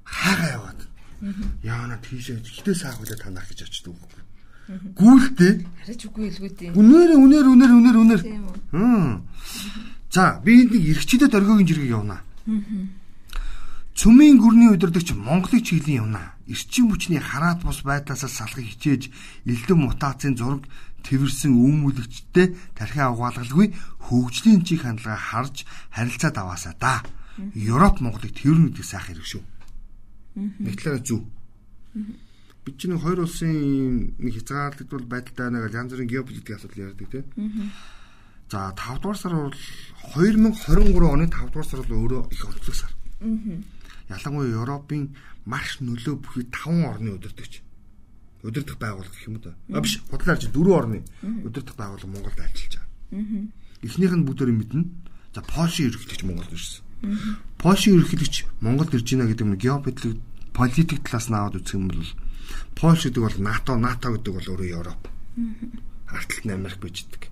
хаагаа 0.04 0.50
яваад. 0.56 0.80
Яана 1.62 1.96
тийшээ 2.02 2.42
хитээ 2.44 2.74
саахуулаа 2.74 3.16
танах 3.16 3.48
гэж 3.48 3.64
очдөг 3.64 3.94
байхгүй. 3.94 4.22
Гүйлтэй. 4.98 5.52
Хараач 5.82 6.02
үгүй 6.10 6.24
илгүүд 6.30 6.58
юм. 6.68 6.72
Үнээр 6.74 7.10
үнээр 7.16 7.46
үнээр 7.46 7.72
үнээр 7.78 7.96
үнээр. 8.02 8.22
За 10.10 10.40
би 10.44 10.52
энд 10.62 10.72
нэг 10.74 10.84
эргчдэд 10.90 11.34
оргиогийн 11.34 11.68
жиргэг 11.70 11.90
явна. 11.90 12.20
Цүмийн 13.96 14.36
гүрний 14.36 14.68
удирдагч 14.68 15.16
Монголыг 15.16 15.64
чиглэн 15.64 16.04
явна. 16.04 16.36
Эрчим 16.46 16.90
хүчний 16.92 17.18
хараат 17.18 17.64
бус 17.64 17.80
байдлаасаа 17.80 18.28
салахыг 18.28 18.68
хичээж 18.76 19.08
элдэн 19.48 19.78
мутацийн 19.80 20.36
зураг 20.36 20.68
тэрвэрсэн 21.06 21.54
үүмүүлэгчтэй 21.54 22.46
тархи 22.74 23.00
авгаалгалгүй 23.00 23.72
хөгжлийн 24.10 24.66
чих 24.66 24.82
хандлага 24.82 25.16
харж 25.16 25.62
харилцаа 25.94 26.30
даваасаа 26.34 26.74
да. 26.78 27.02
Европ 27.54 28.00
Монголыг 28.02 28.34
тэрвэрнэ 28.34 28.74
гэдэг 28.74 28.86
сайх 28.86 29.06
хэрэг 29.06 29.26
шүү. 29.26 29.42
Нэг 30.36 30.74
талаараа 30.82 31.04
зүв. 31.04 31.22
Бид 32.66 32.74
чинь 32.82 32.98
хоёр 32.98 33.22
улсын 33.22 34.18
нэг 34.18 34.32
хязгаарлагдвал 34.34 35.06
байдалтай 35.06 35.48
нэг 35.54 35.70
янз 35.70 35.92
бүрийн 35.94 36.10
геополитикийн 36.10 36.58
асуудал 36.58 36.84
ярьдаг 36.90 37.08
тийм. 37.12 37.24
За 38.50 38.72
5 38.74 39.02
дугаар 39.02 39.18
сар 39.18 39.34
бол 39.34 39.54
2023 40.16 41.06
оны 41.06 41.26
5 41.30 41.54
дугаар 41.54 41.68
сар 41.68 41.80
бол 41.86 41.98
өөрөө 42.02 42.22
их 42.32 42.42
онцлог 42.42 42.74
сар. 42.74 42.92
Ялангуяа 44.10 44.62
Европын 44.62 45.14
маш 45.44 45.78
нөлөө 45.80 46.14
бүхий 46.24 46.46
5 46.50 46.90
орны 46.90 47.14
удирдагч 47.14 47.65
удирдах 48.46 48.78
байгууллага 48.78 49.12
гэх 49.12 49.26
юм 49.26 49.36
уу. 49.42 49.54
А 49.74 49.80
биш, 49.82 50.00
бодлоор 50.10 50.38
чи 50.38 50.48
дөрвөн 50.48 50.78
орны 50.78 50.98
удирдах 51.44 51.76
байгууллага 51.76 52.14
Монголд 52.14 52.38
ажиллаж 52.40 52.74
байгаа. 52.78 53.50
Эхнийх 53.82 54.14
нь 54.14 54.26
бүгдөө 54.26 54.54
мэднэ. 54.54 54.82
За 55.34 55.42
Польшийн 55.42 55.90
ерөнхийлөгч 55.90 56.22
Монголд 56.24 56.52
ирсэн. 56.54 56.82
Польшийн 57.58 58.00
ерөнхийлөгч 58.00 58.36
Монголд 58.64 58.94
ирж 58.94 59.08
байна 59.12 59.28
гэдэг 59.28 59.46
нь 59.46 59.60
геополитик 59.60 60.16
политик 60.56 61.04
талаас 61.04 61.28
нь 61.28 61.36
аваад 61.36 61.60
үзэх 61.60 61.76
юм 61.76 61.92
бол 61.92 62.06
Польш 62.74 63.04
гэдэг 63.04 63.22
бол 63.22 63.38
НАТО, 63.44 63.76
НАТО 63.76 64.16
гэдэг 64.16 64.32
бол 64.32 64.50
өөрөө 64.56 64.68
Европ. 64.72 65.02
Арталт 66.08 66.44
нь 66.44 66.54
Америк 66.56 66.80
bijдэг. 66.80 67.22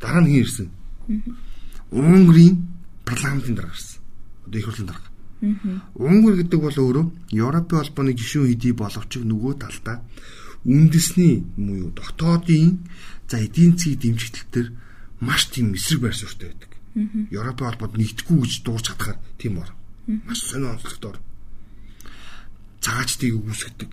Дараа 0.00 0.20
нь 0.20 0.28
хин 0.28 0.42
ирсэн. 0.44 0.68
Унгарын 1.92 2.68
парламентын 3.04 3.56
дараа 3.56 3.72
ирсэн. 3.72 4.00
Одоо 4.44 4.58
их 4.60 4.66
хурлын 4.68 4.88
дараа. 4.88 5.09
Унгар 5.40 6.34
гэдэг 6.44 6.60
бол 6.60 6.78
өөрөө 6.84 7.06
Европын 7.32 7.80
холбооны 7.80 8.12
гишүүн 8.12 8.48
хэдий 8.52 8.74
боловч 8.76 9.12
нөгөө 9.24 9.52
талдаа 9.56 10.04
үндэсний 10.68 11.40
юм 11.56 11.66
уу 11.72 11.90
дотоодын 11.96 12.84
за 13.24 13.40
эдийн 13.40 13.72
засгийн 13.80 14.00
дэмжигдэлтэр 14.04 14.68
маш 15.24 15.48
тийм 15.48 15.72
эсрэг 15.72 16.00
байр 16.04 16.16
суурьтай 16.16 16.52
байдаг. 16.52 16.70
Европын 17.32 17.66
холбоод 17.72 17.96
нэгдэхгүй 17.96 18.38
гэж 18.44 18.54
дуурч 18.66 18.84
чадхаар 18.92 19.18
тийм 19.40 19.64
ор. 19.64 19.70
Маш 20.28 20.44
сонио 20.44 20.76
онцлогдоор 20.76 21.16
цагаачдыг 22.84 23.32
үүсгдэг. 23.36 23.92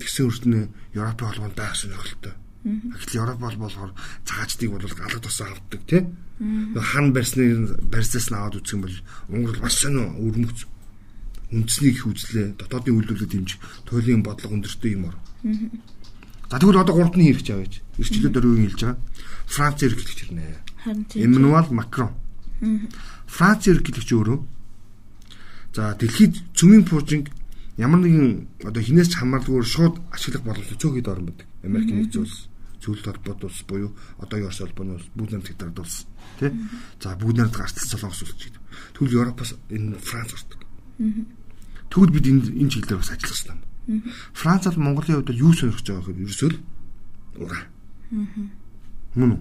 Тэгсэн 0.00 0.24
үртнээ 0.28 0.64
Европын 0.96 1.28
холбоонд 1.28 1.56
байх 1.56 1.76
сонирхолтой. 1.76 2.34
Гэтэл 2.62 3.20
Европ 3.20 3.38
бол 3.40 3.56
болохоор 3.58 3.92
цагаачдыг 4.24 4.70
бол 4.70 4.84
алга 4.84 5.20
тусаа 5.20 5.50
авдаг 5.50 5.82
тий. 5.88 6.02
Хан 6.74 7.12
барьсны 7.12 7.70
барьсаас 7.86 8.30
нь 8.30 8.36
аваад 8.36 8.58
үзэх 8.58 8.74
юм 8.74 8.82
бол 8.82 8.96
Унгар 9.28 9.58
бас 9.62 9.78
сонио 9.78 10.10
өрмөц 10.18 10.66
үндэснийг 11.52 11.96
их 11.96 12.06
үзлээ. 12.06 12.58
Дотоодын 12.58 12.96
үйлдвэрлэлд 12.98 13.32
дэмжих 13.32 13.58
туйлын 13.86 14.22
бодлого 14.22 14.56
өндөртэй 14.56 14.92
юм 14.96 15.12
ор. 15.12 15.16
За 16.50 16.58
тэгвэл 16.58 16.82
одоо 16.82 16.94
гурд 16.96 17.16
нь 17.16 17.28
хэрэгж 17.28 17.48
аваач. 17.52 17.74
Ирчлээд 18.00 18.36
өрөөгийн 18.36 18.66
хэлж 18.72 18.80
байгаа. 18.82 18.98
Франц 19.46 19.78
эрхлэгч 19.84 20.20
ирнэ. 20.26 20.44
Эммануэл 21.14 21.70
Макрон. 21.70 22.12
Франц 23.26 23.68
эрхлэгч 23.68 24.10
өөрөө 24.12 24.38
за 25.72 25.96
дэлхийд 25.96 26.36
цөмийн 26.54 26.84
пуужинг 26.84 27.32
ямар 27.80 28.04
нэгэн 28.04 28.48
одоо 28.68 28.82
хинээс 28.82 29.08
ч 29.08 29.14
хамаарлаггүй 29.16 29.64
шууд 29.64 29.96
ашиглах 30.12 30.44
боломжтой 30.44 30.76
цөөхөд 30.76 31.08
орн 31.08 31.32
байдаг. 31.32 31.48
Америк 31.64 31.88
нэгдсэн 31.88 32.22
улс, 32.22 32.51
зөвлөлт 32.82 33.06
холбоот 33.06 33.44
улс 33.46 33.62
буюу 33.62 33.94
одоо 34.18 34.38
Ёс 34.42 34.58
холбооны 34.58 34.98
улс, 34.98 35.06
бүгд 35.14 35.32
намт 35.32 35.48
хэдрээд 35.48 35.78
улс. 35.78 36.06
Тэ? 36.42 36.50
За 36.98 37.14
бүгд 37.14 37.38
намт 37.38 37.54
гарцлал 37.54 37.86
солонгос 37.86 38.22
улс 38.26 38.34
гэдэг. 38.34 38.62
Тэгвэл 38.98 39.18
Европоос 39.22 39.54
энэ 39.70 39.96
Франц 40.02 40.34
ордог. 40.34 40.60
Тэгвэл 41.88 42.14
бид 42.14 42.26
энэ 42.26 42.42
энэ 42.58 42.70
чиглэлээр 42.70 43.00
бас 43.00 43.10
ажиллах 43.14 43.30
хэрэгтэй 43.38 43.54
юм. 43.54 44.02
Францад 44.32 44.76
Монголын 44.76 45.22
хувьд 45.22 45.30
юу 45.34 45.52
сонирхож 45.54 45.86
байгаа 45.86 46.02
гэхээр 46.02 46.22
ерөөсөө 46.26 46.50
л 46.50 46.58
ураа. 47.42 47.62
Мөн 49.14 49.30
үү? 49.34 49.40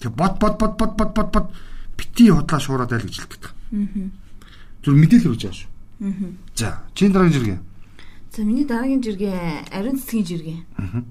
Тэг 0.00 0.12
бод 0.14 0.38
бод 0.38 0.54
бод 0.58 0.74
бод 0.78 0.92
бод 0.96 1.10
бод 1.14 1.28
бод 1.32 1.46
бити 1.96 2.30
хотлаа 2.30 2.60
шуураад 2.60 2.92
айл 2.92 3.06
гэж 3.06 3.16
хэлдэг. 3.20 3.44
Зүр 4.82 4.94
мэдээлэл 4.96 5.32
өгч 5.34 5.42
байгаа 5.44 5.58
шүү. 5.58 5.70
За, 6.56 6.80
чиний 6.94 7.12
дараагийн 7.12 7.36
зэрэг. 7.36 7.60
За 8.32 8.42
миний 8.42 8.64
дараагийн 8.64 9.02
жиргээ 9.02 9.68
ариун 9.70 9.98
цэцгийн 10.00 10.24
жиргээ. 10.24 10.58
Аа. 10.80 11.04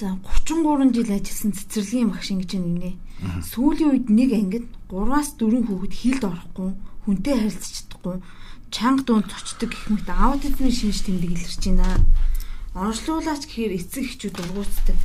За 0.00 0.16
33 0.24 0.96
жил 0.96 1.12
ажилласан 1.12 1.52
цэцэрлэгийн 1.52 2.08
багш 2.08 2.32
ингэж 2.32 2.56
нэгнэ. 2.56 2.96
Сүүлийн 3.44 3.92
үед 3.92 4.08
нэг 4.08 4.30
ангид 4.32 4.66
3-аас 4.88 5.36
4 5.36 5.68
хүүхэд 5.68 5.92
хилд 5.92 6.24
орохгүй, 6.24 6.70
хүнтэй 7.04 7.36
харилцаж 7.36 7.74
чадахгүй, 7.84 8.16
чанга 8.72 9.04
дунд 9.04 9.28
цочдөг 9.28 9.68
гэх 9.68 9.92
мэт 9.92 10.08
аутизмын 10.08 10.72
шинж 10.72 11.04
тэмдэг 11.04 11.36
илэрч 11.36 11.64
байна. 11.68 12.00
Онцлуулаач 12.72 13.44
гэхээр 13.44 13.76
эцэг 13.76 14.04
эхчүүд 14.08 14.40
ургуутдаг. 14.40 14.96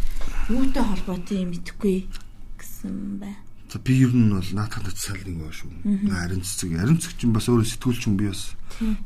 Юутай 0.48 0.84
холбоотой 0.88 1.38
юм 1.44 1.52
итгэхгүй 1.60 2.08
гэсэн 2.56 3.20
бай. 3.20 3.36
За 3.68 3.84
би 3.84 4.00
ер 4.00 4.16
нь 4.16 4.32
бол 4.32 4.48
наатахад 4.56 4.96
цаал 4.96 5.20
нэг 5.28 5.44
ба 5.44 5.52
шүү. 5.52 5.76
Ариун 6.08 6.40
цэцэг, 6.40 6.72
ариун 6.80 7.04
цэцэг 7.04 7.20
чинь 7.20 7.36
бас 7.36 7.52
өөрөө 7.52 7.68
сэтгүүлч 7.68 8.02
юм 8.08 8.16
би 8.16 8.32
бас 8.32 8.56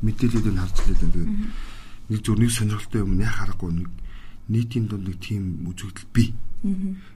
мэдээлэлийг 0.06 0.54
харж 0.54 0.76
лээ. 0.86 1.02
Тэгээд 1.02 1.30
нэг 2.14 2.20
зөв 2.22 2.38
нэг 2.38 2.50
сонирхолтой 2.54 3.02
юм 3.02 3.18
яа 3.18 3.34
харахгүй 3.34 3.74
нэг 3.74 3.90
нийтийн 4.50 4.86
дунд 4.90 5.06
нэг 5.06 5.18
тийм 5.22 5.64
үзэгдэл 5.70 6.10
бий. 6.12 6.34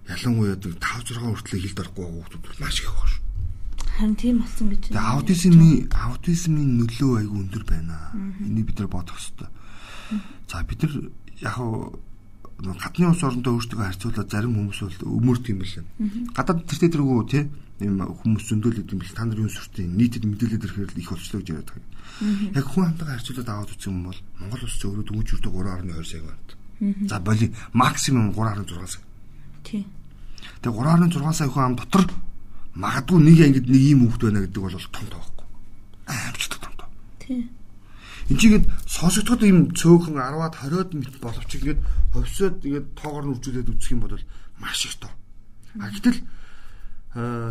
Ялангуяа 0.09 0.57
5 0.57 0.79
6 0.81 1.19
хүртэл 1.19 1.61
хилд 1.61 1.83
орохгүй 1.83 2.05
хүмүүс 2.07 2.59
маш 2.63 2.81
их 2.81 2.95
шүү. 2.95 3.21
Харин 3.95 4.17
тийм 4.17 4.39
болсон 4.43 4.71
гэж. 4.73 4.91
Тэгээ 4.91 5.11
аутизмын 5.15 5.87
аутизмын 5.93 6.71
нөлөө 6.83 7.13
айгүй 7.21 7.39
өндөр 7.45 7.65
байна. 7.69 7.99
Энийг 8.43 8.67
бид 8.73 8.79
нар 8.81 8.91
бодох 8.91 9.19
хэрэгтэй. 9.19 9.51
За 10.51 10.63
бид 10.67 10.83
нар 10.83 10.95
яг 11.39 11.57
гадны 12.59 13.07
улс 13.11 13.23
оронтой 13.23 13.55
өөрсдөө 13.55 13.79
харьцуулаад 13.79 14.31
зарим 14.31 14.55
хүмүүс 14.59 14.81
бол 14.83 15.15
өмөрт 15.19 15.47
юм 15.51 15.63
байна. 15.63 15.87
Гадаад 16.35 16.67
тэртээ 16.67 16.91
тэргүү 16.91 17.23
тий 17.31 17.45
юм 17.83 17.99
хүмүүс 18.03 18.45
зөндөөлөд 18.51 18.93
юм 18.95 19.01
бэл 19.03 19.15
та 19.15 19.27
нар 19.27 19.43
юу 19.43 19.51
сүртэй 19.51 19.87
нийтэд 19.87 20.25
мэдээлэл 20.27 20.63
ирэхээр 20.63 20.95
их 20.95 21.11
болчлоо 21.11 21.43
гэж 21.43 21.49
яриад 21.51 21.71
байгаа. 21.75 21.91
Яг 22.55 22.67
хүн 22.71 22.85
хамтаа 22.87 23.09
харьцуулаад 23.19 23.51
аваад 23.51 23.73
үзсэн 23.75 23.91
юм 23.91 24.03
бол 24.07 24.21
Монгол 24.39 24.63
улс 24.63 24.77
зөв 24.79 24.91
өөрөө 24.95 25.07
дөнгөж 25.11 25.29
үрдө 25.35 25.51
3.2 25.51 26.07
сая 26.07 26.23
байна. 26.23 26.64
За 26.81 27.21
боли 27.21 27.53
максимум 27.73 28.31
3.6 28.33 28.87
сая. 28.87 29.05
Тий. 29.63 29.87
Тэгээ 30.63 30.79
3.6 31.11 31.33
сая 31.33 31.49
хүн 31.49 31.65
ам 31.65 31.77
дотор 31.77 32.11
магадгүй 32.75 33.19
нэг 33.23 33.39
ангид 33.41 33.67
нэг 33.71 33.83
юм 33.83 34.01
хүүхэд 34.11 34.23
байна 34.23 34.41
гэдэг 34.43 34.63
бол 34.63 34.79
том 34.91 35.07
тоохгүй. 35.07 35.47
Аимчтай 36.07 36.59
том 36.59 36.75
тоо. 36.77 36.89
Тий. 37.23 37.49
Энд 38.29 38.41
чигээд 38.41 38.65
сонсогдоход 38.89 39.43
юм 39.47 39.71
цөөхөн 39.77 40.17
10-аад 40.17 40.55
20-од 40.59 40.91
мэт 40.97 41.17
боловч 41.21 41.51
ингээд 41.55 41.81
ховсоод 42.13 42.65
ингээд 42.65 42.87
тоогоор 42.99 43.25
нь 43.29 43.33
үржүүлээд 43.37 43.69
үзэх 43.69 43.93
юм 43.95 44.01
бол 44.03 44.17
маш 44.59 44.81
их 44.89 44.97
тоо. 44.97 45.13
А 45.79 45.93
гэтэл 45.93 46.19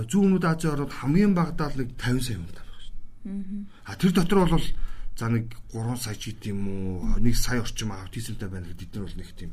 зүүн 0.09 0.25
өмнөд 0.27 0.43
Азийн 0.43 0.73
орнууд 0.75 0.91
хамгийн 0.91 1.33
багадаа 1.37 1.71
л 1.71 1.79
нэг 1.79 1.95
50 1.95 2.25
сая 2.25 2.37
хүн 2.41 2.51
тавих 2.51 2.79
шин. 2.83 3.67
А 3.87 3.95
тэр 3.95 4.11
дотор 4.11 4.49
бол 4.49 4.65
за 5.17 5.29
нэг 5.29 5.53
3 5.71 5.97
сая 5.97 6.15
ч 6.17 6.33
гэдэм 6.33 6.59
үү, 6.59 7.19
нэг 7.21 7.35
сая 7.37 7.61
орчим 7.61 7.91
аутизмтай 7.93 8.49
байна 8.49 8.67
гэдэг 8.67 8.79
бид 8.79 8.95
нар 8.95 9.05
бол 9.05 9.17
нэг 9.17 9.29
тийм 9.37 9.51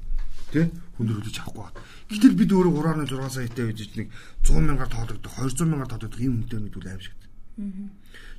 тий 0.51 0.67
хүндөр 0.97 1.17
хүлээж 1.21 1.39
авахгүй 1.41 1.63
байна. 1.63 1.81
Гэтэл 2.11 2.35
бид 2.41 2.51
өөрөө 2.51 2.73
3.6 3.07 3.37
саятай 3.37 3.65
байж 3.69 3.81
нэг 3.97 4.09
100 4.43 4.67
мянгаар 4.67 4.91
тоологдох, 4.91 5.35
200 5.37 5.69
мянгаар 5.69 5.91
тоологдох 5.93 6.21
юм 6.21 6.35
үнэтэй 6.43 6.61
нэг 6.61 6.75
үл 6.77 6.89
аим 6.91 7.01
шиг. 7.01 7.15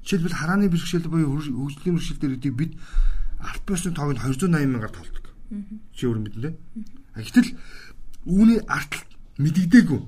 Жишээлбэл 0.02 0.40
харааны 0.40 0.68
бэрхшээл 0.70 1.08
буюу 1.08 1.40
хөгжлийн 1.40 1.96
бэрхшээл 1.96 2.22
дээр 2.42 2.56
бид 2.58 2.74
алт 3.38 3.64
биосны 3.66 3.94
тоог 3.94 4.18
нь 4.18 4.22
280 4.22 4.66
мянгаар 4.66 4.94
тоолдог. 4.94 5.26
Чи 5.94 6.06
өөр 6.10 6.20
мэднэ 6.26 6.42
тэ. 6.42 6.58
Гэтэл 7.16 7.50
үүний 8.26 8.60
артал 8.66 9.06
мэдэгдээгүй. 9.38 10.02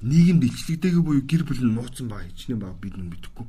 Нийгэмд 0.00 0.42
илчлэгдээгүй 0.48 1.02
буюу 1.04 1.24
гэр 1.24 1.42
бүл 1.44 1.60
нь 1.64 1.74
нууцсан 1.76 2.08
байгаа 2.08 2.28
хичнээн 2.28 2.60
байгаа 2.60 2.80
бид 2.80 2.96
нь 2.96 3.08
мэдэхгүй. 3.08 3.46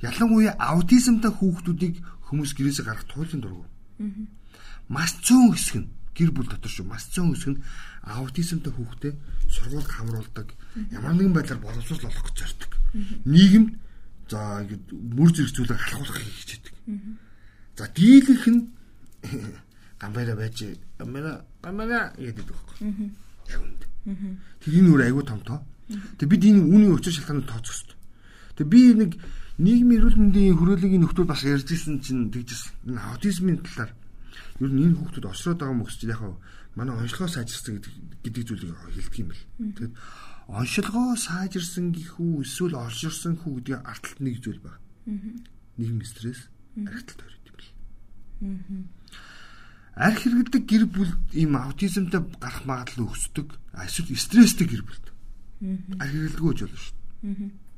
Ялангуяа 0.00 0.56
аутизмтай 0.56 1.32
хүүхдүүдийг 1.32 2.00
хүмүүс 2.28 2.56
гэрээсээ 2.56 2.84
гаргах 2.88 3.08
туйлын 3.10 3.40
дургу. 3.44 3.64
Маш 4.88 5.12
цөөн 5.20 5.52
хэсэг 5.52 5.76
нь 5.84 5.88
гэр 6.16 6.30
бүл 6.32 6.48
дотор 6.48 6.72
шүү. 6.72 6.88
Маш 6.88 7.04
цөөн 7.12 7.36
хэсэг 7.36 7.50
нь 7.52 7.62
аутизмтай 8.08 8.72
хүүхдэд 8.72 9.16
сургуульд 9.52 9.90
хамруулдаг. 9.92 10.48
Ямар 10.88 11.14
нэгэн 11.14 11.36
байдлаар 11.36 11.60
боловсрол 11.60 12.08
олох 12.08 12.24
гэж 12.32 12.36
зорддог. 12.40 12.72
Нийгэмд 13.28 13.70
за 14.30 14.64
ингэ 14.64 14.76
мөр 14.90 15.30
зэрэг 15.34 15.52
зүйлээр 15.52 15.82
халахуулах 15.84 16.18
хичээдэг. 16.22 16.74
За 17.76 17.84
дийлэнх 17.92 18.46
нь 18.48 18.62
гамбайра 20.00 20.34
байж 20.38 20.56
гамбайра 20.96 21.44
гамбайра 21.60 22.14
гэдэг 22.16 22.46
байхгүй. 22.46 22.78
Яг 23.52 23.60
үнд. 23.60 23.82
Тэр 24.64 24.72
энэ 24.80 24.90
өөр 24.90 25.02
айгүй 25.12 25.24
том 25.26 25.40
тоо. 25.44 25.60
Тэг 26.16 26.30
бид 26.30 26.46
энэ 26.46 26.62
үүний 26.62 26.88
учир 26.94 27.12
шалтгааныг 27.12 27.50
тооцох 27.50 27.74
хэрэгтэй. 27.74 27.98
Тэг 28.56 28.66
би 28.70 28.80
нэг 28.94 29.12
нийгмийн 29.60 30.00
эрүүл 30.00 30.16
мэндийн 30.16 30.56
хүрээлэнгийн 30.56 31.04
нөхдөд 31.04 31.28
бас 31.28 31.44
ярьжсэн 31.44 32.00
чинь 32.00 32.32
тэгжсэн. 32.32 32.72
Энэ 32.88 33.00
аутизмын 33.12 33.60
талаар 33.60 33.92
ер 34.64 34.72
нь 34.72 34.84
энэ 34.88 34.96
хүүхдүүд 34.96 35.26
осроод 35.28 35.60
байгаа 35.60 35.84
чинь 35.92 36.12
яг 36.16 36.22
манай 36.74 36.96
онцлогоо 36.96 37.28
сайжирсан 37.28 37.84
гэдэг 38.24 38.44
зүйлийг 38.48 38.72
хэлдэг 38.72 39.20
юм 39.20 39.28
бэл. 39.28 39.44
Тэгэд 39.76 39.92
оншилгоо 40.48 41.16
сайжирсан 41.16 41.92
гэхүү 41.92 42.32
эсвэл 42.40 42.74
орширсан 42.80 43.36
хүү 43.36 43.52
гэдэг 43.60 43.84
арталт 43.84 44.18
нэг 44.24 44.36
зүйл 44.40 44.60
байна. 44.64 44.80
Нийгэм 45.76 46.02
стресс, 46.08 46.48
архиталт 46.80 47.20
хоёр 47.20 47.36
юм 47.36 47.54
бэл. 47.54 47.70
Арх 49.94 50.18
хэрэгдэг 50.24 50.62
гэр 50.64 50.84
бүл 50.88 51.12
ийм 51.36 51.52
аутизмтай 51.60 52.22
гарах 52.40 52.64
магадлал 52.64 53.12
өсдөг. 53.12 53.60
Эсвэл 53.76 54.16
стресстэй 54.16 54.66
гэр 54.66 54.82
бүл. 54.88 55.04
Арх 56.00 56.10
хэрэглэдэггүй 56.10 56.48
болж 56.48 56.60
болно 56.64 56.78
шүү 56.80 56.96
дээ. 56.96 57.69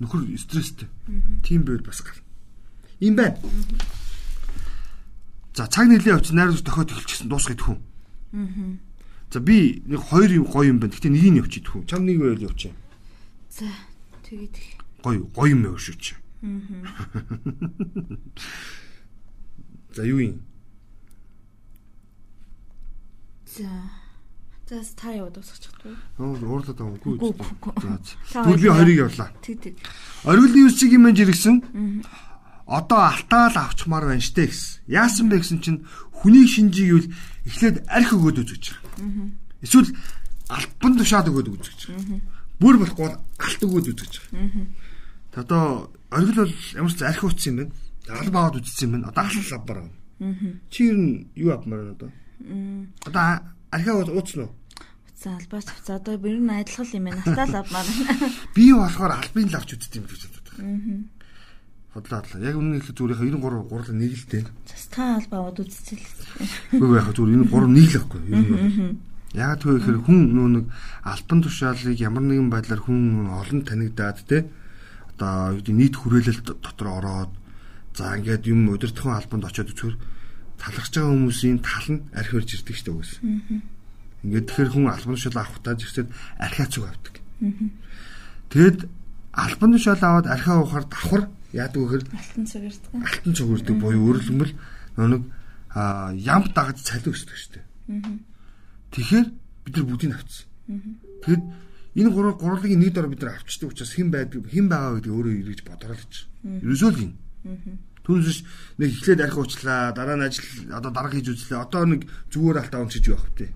Нөхөр 0.00 0.24
стресстэй. 0.38 0.88
Тийм 1.42 1.64
байвал 1.64 1.84
бас 1.84 2.00
гар. 2.00 2.16
Ийм 3.00 3.16
байна. 3.16 3.36
За 5.54 5.66
цаг 5.66 5.88
нэлээд 5.90 6.16
очиж 6.16 6.32
найруулж 6.32 6.62
тохиод 6.64 6.92
эхэлчихсэн 6.94 7.28
дуусгах 7.28 7.56
гэдэггүй. 7.58 7.78
Аа. 8.32 8.78
За 9.32 9.40
би 9.40 9.82
нэг 9.84 10.00
хоёр 10.00 10.30
юм 10.32 10.46
гоё 10.48 10.72
юм 10.72 10.78
байна. 10.80 10.94
Гэтэ 10.96 11.12
нэг 11.12 11.24
нь 11.28 11.40
явчих 11.42 11.66
идэх 11.66 11.76
үү? 11.76 11.88
Чам 11.90 12.08
нэг 12.08 12.22
байл 12.22 12.40
явчих. 12.40 12.72
За 13.52 13.68
тэгээд 14.24 14.56
гоё 15.04 15.28
гоё 15.34 15.52
юм 15.52 15.68
яваа 15.68 15.82
шүү 15.82 15.96
чи. 16.00 16.16
Аа. 16.40 16.56
За 19.92 20.02
юу 20.08 20.20
юм? 20.24 20.40
За 23.44 23.68
За 24.72 24.80
та 24.96 25.12
яваад 25.12 25.36
дуусгачихгүй. 25.36 25.92
Аа 26.16 26.32
уурлаад 26.32 26.80
байгаа 26.80 26.96
үгүй. 26.96 27.20
Түр 27.20 28.56
би 28.56 28.68
хоёрыг 28.72 28.98
явлаа. 29.04 29.28
Тэг 29.44 29.60
тэг. 29.60 29.76
Оргилын 30.24 30.72
үсийг 30.72 30.96
юм 30.96 31.12
жиргсэн. 31.12 31.60
Одоо 32.64 33.04
алтаал 33.04 33.52
авчмаар 33.52 34.08
байна 34.08 34.24
штэ 34.24 34.48
гэсэн. 34.48 34.88
Яасан 34.88 35.28
бэ 35.28 35.44
гэсэн 35.44 35.60
чинь 35.60 35.84
хүний 36.08 36.48
шинжийг 36.48 36.88
юу 36.88 37.00
эхлээд 37.44 37.84
арх 37.84 38.16
өгөөд 38.16 38.48
үзэж 38.48 38.72
байгаа. 38.96 39.28
Эсвэл 39.60 39.92
альбан 40.48 40.96
тушаад 40.96 41.28
өгөөд 41.28 41.52
үзэж 41.52 41.80
байгаа. 41.92 42.20
Бүр 42.56 42.80
болохгүй 42.80 43.12
алт 43.12 43.60
өгөөд 43.60 43.92
үзэж 43.92 44.12
байгаа. 44.32 44.72
Та 45.36 45.44
одоо 45.44 45.92
оргил 46.08 46.48
бол 46.48 46.54
ямар 46.80 46.92
ч 46.96 47.04
арх 47.04 47.20
утсан 47.28 47.60
юм 47.60 47.68
байна. 47.68 47.76
Алба 48.08 48.38
аваад 48.48 48.64
үзсэн 48.64 48.88
юм 48.88 48.92
байна. 48.96 49.12
Одоо 49.12 49.24
алт 49.28 49.52
авбар 49.52 49.78
байна. 49.84 50.64
Чи 50.72 50.88
ер 50.88 50.96
нь 50.96 51.28
юу 51.36 51.52
авмаар 51.52 51.92
байна 51.92 51.92
одоо? 51.92 52.10
Одоо 53.04 53.52
архиа 53.68 54.00
ууцсан 54.00 54.48
уу? 54.48 54.52
За 55.22 55.38
албаач 55.38 55.70
авцаа 55.70 55.96
одоо 56.02 56.18
ер 56.18 56.42
нь 56.42 56.50
адилхан 56.50 56.90
юм 56.98 57.04
байна. 57.06 57.22
Алтаал 57.22 57.62
авмаар. 57.62 57.86
Би 58.58 58.74
болохоор 58.74 59.12
албын 59.22 59.46
л 59.46 59.54
авч 59.54 59.78
үзтiin 59.78 60.02
гэж 60.02 60.22
боддог. 60.26 60.58
Аа 60.58 61.22
Хотлоо 61.92 62.24
хотлоо. 62.24 62.40
Яг 62.40 62.56
үнэн 62.56 62.80
хэлэх 62.80 62.96
зүгээр 62.96 63.12
яхаа 63.12 63.28
93 63.36 63.68
гурлаа 63.68 63.96
нэг 64.00 64.12
л 64.16 64.26
дээ. 64.32 64.44
Зас 64.64 64.84
та 64.88 65.20
албаа 65.20 65.38
аваад 65.44 65.60
үзчихэл. 65.60 66.80
Үгүй 66.80 66.96
яхаа 66.96 67.12
зүгээр 67.12 67.36
энэ 67.36 67.50
3 67.52 67.68
нэг 67.68 67.86
л 67.86 67.96
байхгүй. 68.00 68.20
Яг 69.36 69.52
тэгвэл 69.60 69.80
ихэр 69.80 69.98
хүн 70.00 70.20
нөө 70.32 70.48
нэг 70.56 70.64
альбан 71.04 71.40
тушаалыг 71.44 71.98
ямар 72.00 72.24
нэгэн 72.24 72.48
байдлаар 72.48 72.80
хүн 72.80 73.28
олон 73.28 73.60
танигдаад 73.68 74.18
те 74.24 74.48
одоо 75.12 75.60
нийт 75.68 75.94
хүрээлэлт 76.00 76.48
дотор 76.64 76.88
ороод 76.96 77.32
за 77.92 78.16
ингээд 78.16 78.48
юм 78.48 78.72
удирдахын 78.72 79.12
албанд 79.12 79.44
очиод 79.44 79.72
үзэхэр 79.76 79.96
талархж 80.56 80.92
байгаа 80.96 81.12
хүмүүсийн 81.12 81.60
тал 81.60 81.88
нь 81.92 82.04
архивэрж 82.16 82.48
ирдэг 82.56 82.76
шүү 82.76 82.84
дээ 82.88 82.96
үгүйс. 82.96 83.12
Ингээд 84.22 84.46
тэгэхээр 84.48 84.70
хүн 84.70 84.86
албан 84.88 85.14
тушаал 85.18 85.42
авахтаа 85.42 85.74
зэрэгцээд 85.76 86.08
архиа 86.38 86.66
цуг 86.70 86.84
авдаг. 86.86 87.14
Тэгэд 88.50 88.80
албан 89.34 89.70
тушаал 89.74 90.02
аваад 90.02 90.26
архиа 90.30 90.62
уухаар 90.62 90.86
давхар 90.86 91.22
Яадаг 91.52 91.82
вэхэр 91.84 92.04
алтан 92.16 92.46
цугэрдэг. 92.48 92.90
Алтан 92.96 93.32
цугэрдэг 93.36 93.76
буюу 93.76 94.08
өөрөлдмөл 94.08 94.56
нэг 94.96 95.22
ям 96.24 96.42
дагаж 96.56 96.80
цалин 96.80 97.12
өсдөг 97.12 97.60
дээ. 97.60 97.64
Тэгэхээр 98.96 99.26
бид 99.68 99.74
нар 99.76 99.84
бүгдийг 99.84 100.16
авчихсан. 100.16 100.48
Тэгэд 101.28 101.42
энэ 101.92 102.08
гурав 102.08 102.40
гурвлагийн 102.40 102.80
нэг 102.80 102.96
дор 102.96 103.12
бид 103.12 103.20
нар 103.20 103.36
авчдаг 103.36 103.68
учраас 103.68 103.92
хэн 103.92 104.08
байдаг 104.08 104.48
хэн 104.48 104.68
байгаа 104.72 104.96
гэдэг 104.96 105.12
өөрөө 105.12 105.34
эргэж 105.44 105.60
бодорол 105.68 106.00
гэж. 106.00 106.14
Ерөөсөө 106.64 106.90
л 106.96 107.04
юм. 107.04 107.12
Түүнээс 108.02 108.38
нэг 108.82 108.90
эхлээд 108.98 109.20
архи 109.22 109.38
уучлаа, 109.38 109.94
дараа 109.94 110.18
нь 110.18 110.26
ажил 110.26 110.46
одоо 110.74 110.90
дарга 110.90 111.14
хийж 111.14 111.28
үзлээ. 111.30 111.62
Одоо 111.62 111.86
нэг 111.86 112.10
зүгээр 112.34 112.58
алтаа 112.58 112.82
уншиж 112.82 113.06
байх 113.06 113.26
вэ? 113.38 113.46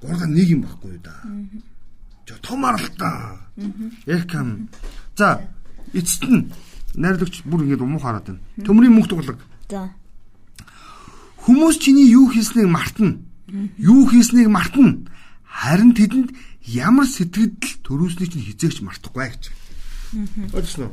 Гурван 0.00 0.32
нэг 0.32 0.48
юм 0.48 0.60
байхгүй 0.64 0.96
юу 0.96 1.02
да. 1.04 1.12
Жо 2.24 2.34
том 2.40 2.64
аралтаа. 2.64 3.36
Юм. 3.60 4.68
За 5.16 5.44
эцэст 5.92 6.24
нь 6.24 6.48
найрлагч 6.96 7.44
бүр 7.44 7.68
ингэж 7.68 7.84
умуу 7.84 8.00
хараад 8.00 8.32
байна. 8.32 8.40
Төмрийн 8.64 8.96
мөнх 8.96 9.12
дуглаг. 9.12 9.36
За. 9.68 9.92
Хүмүүс 11.44 11.76
чиний 11.76 12.08
юу 12.08 12.32
хийснийг 12.32 12.72
мартна. 12.72 13.20
Юу 13.76 14.08
хийснийг 14.08 14.48
мартна. 14.48 15.04
Харин 15.44 15.92
тэдэнд 15.92 16.32
ямар 16.64 17.04
сэтгэл 17.04 17.52
төрүүлснийг 17.84 18.32
чинь 18.32 18.46
хизээгч 18.48 18.80
мартахгүй 18.80 19.28
гэж. 19.28 19.42
Ойлгосноо? 20.56 20.92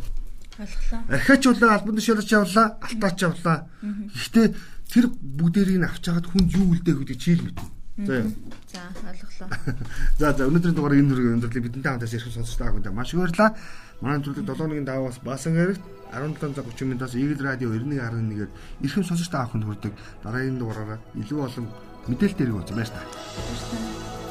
Ойлголоо. 0.60 1.01
Архиач 1.07 1.43
болоо 1.47 1.70
албан 1.72 1.95
тушаалч 1.95 2.30
явлаа, 2.36 2.68
алтаач 2.84 3.18
явлаа. 3.24 3.57
Гэхдээ 3.80 4.47
тэр 4.91 5.05
бүгдээрийг 5.07 5.88
авч 5.88 6.03
хагаад 6.12 6.28
хүнд 6.28 6.49
юу 6.51 6.76
үлдээх 6.76 6.99
гэдэг 6.99 7.18
чийл 7.18 7.41
мэднэ. 7.47 7.80
За. 8.05 8.24
За 8.72 8.82
ойлголоо. 9.07 9.47
За 10.20 10.28
за 10.36 10.47
өнөөдрийн 10.47 10.76
дугаар 10.76 10.95
энэ 10.99 11.12
хүрээ 11.16 11.36
өндөрлөе 11.36 11.64
бидэнтэй 11.68 11.91
хамтаас 11.91 12.16
ирэх 12.16 12.32
сонсогч 12.32 12.57
та 12.60 12.72
бүхэнд 12.72 12.95
маш 12.95 13.12
их 13.12 13.20
баярлалаа. 13.20 13.55
Манай 13.99 14.20
төлөв 14.24 14.47
7-ны 14.47 14.84
даваас 14.88 15.20
баасан 15.20 15.55
гэрэгт 15.55 15.84
17:30 16.16 16.88
минутаас 16.88 17.14
Eagle 17.20 17.43
Radio 17.43 17.76
91.1-ээр 17.76 18.49
ирхэм 18.88 19.03
сонсогч 19.03 19.30
та 19.32 19.43
бүхэнд 19.47 19.68
хүрдэг 19.68 19.93
дараагийн 20.24 20.60
дугаараараа 20.60 20.99
илүү 21.20 21.39
олон 21.43 21.68
мэдээлэл 22.07 22.38
дээрээ 22.39 22.55
үзье 22.55 22.76
баяр 22.76 22.91
та. 22.91 23.03
Баярлалаа. 23.03 24.28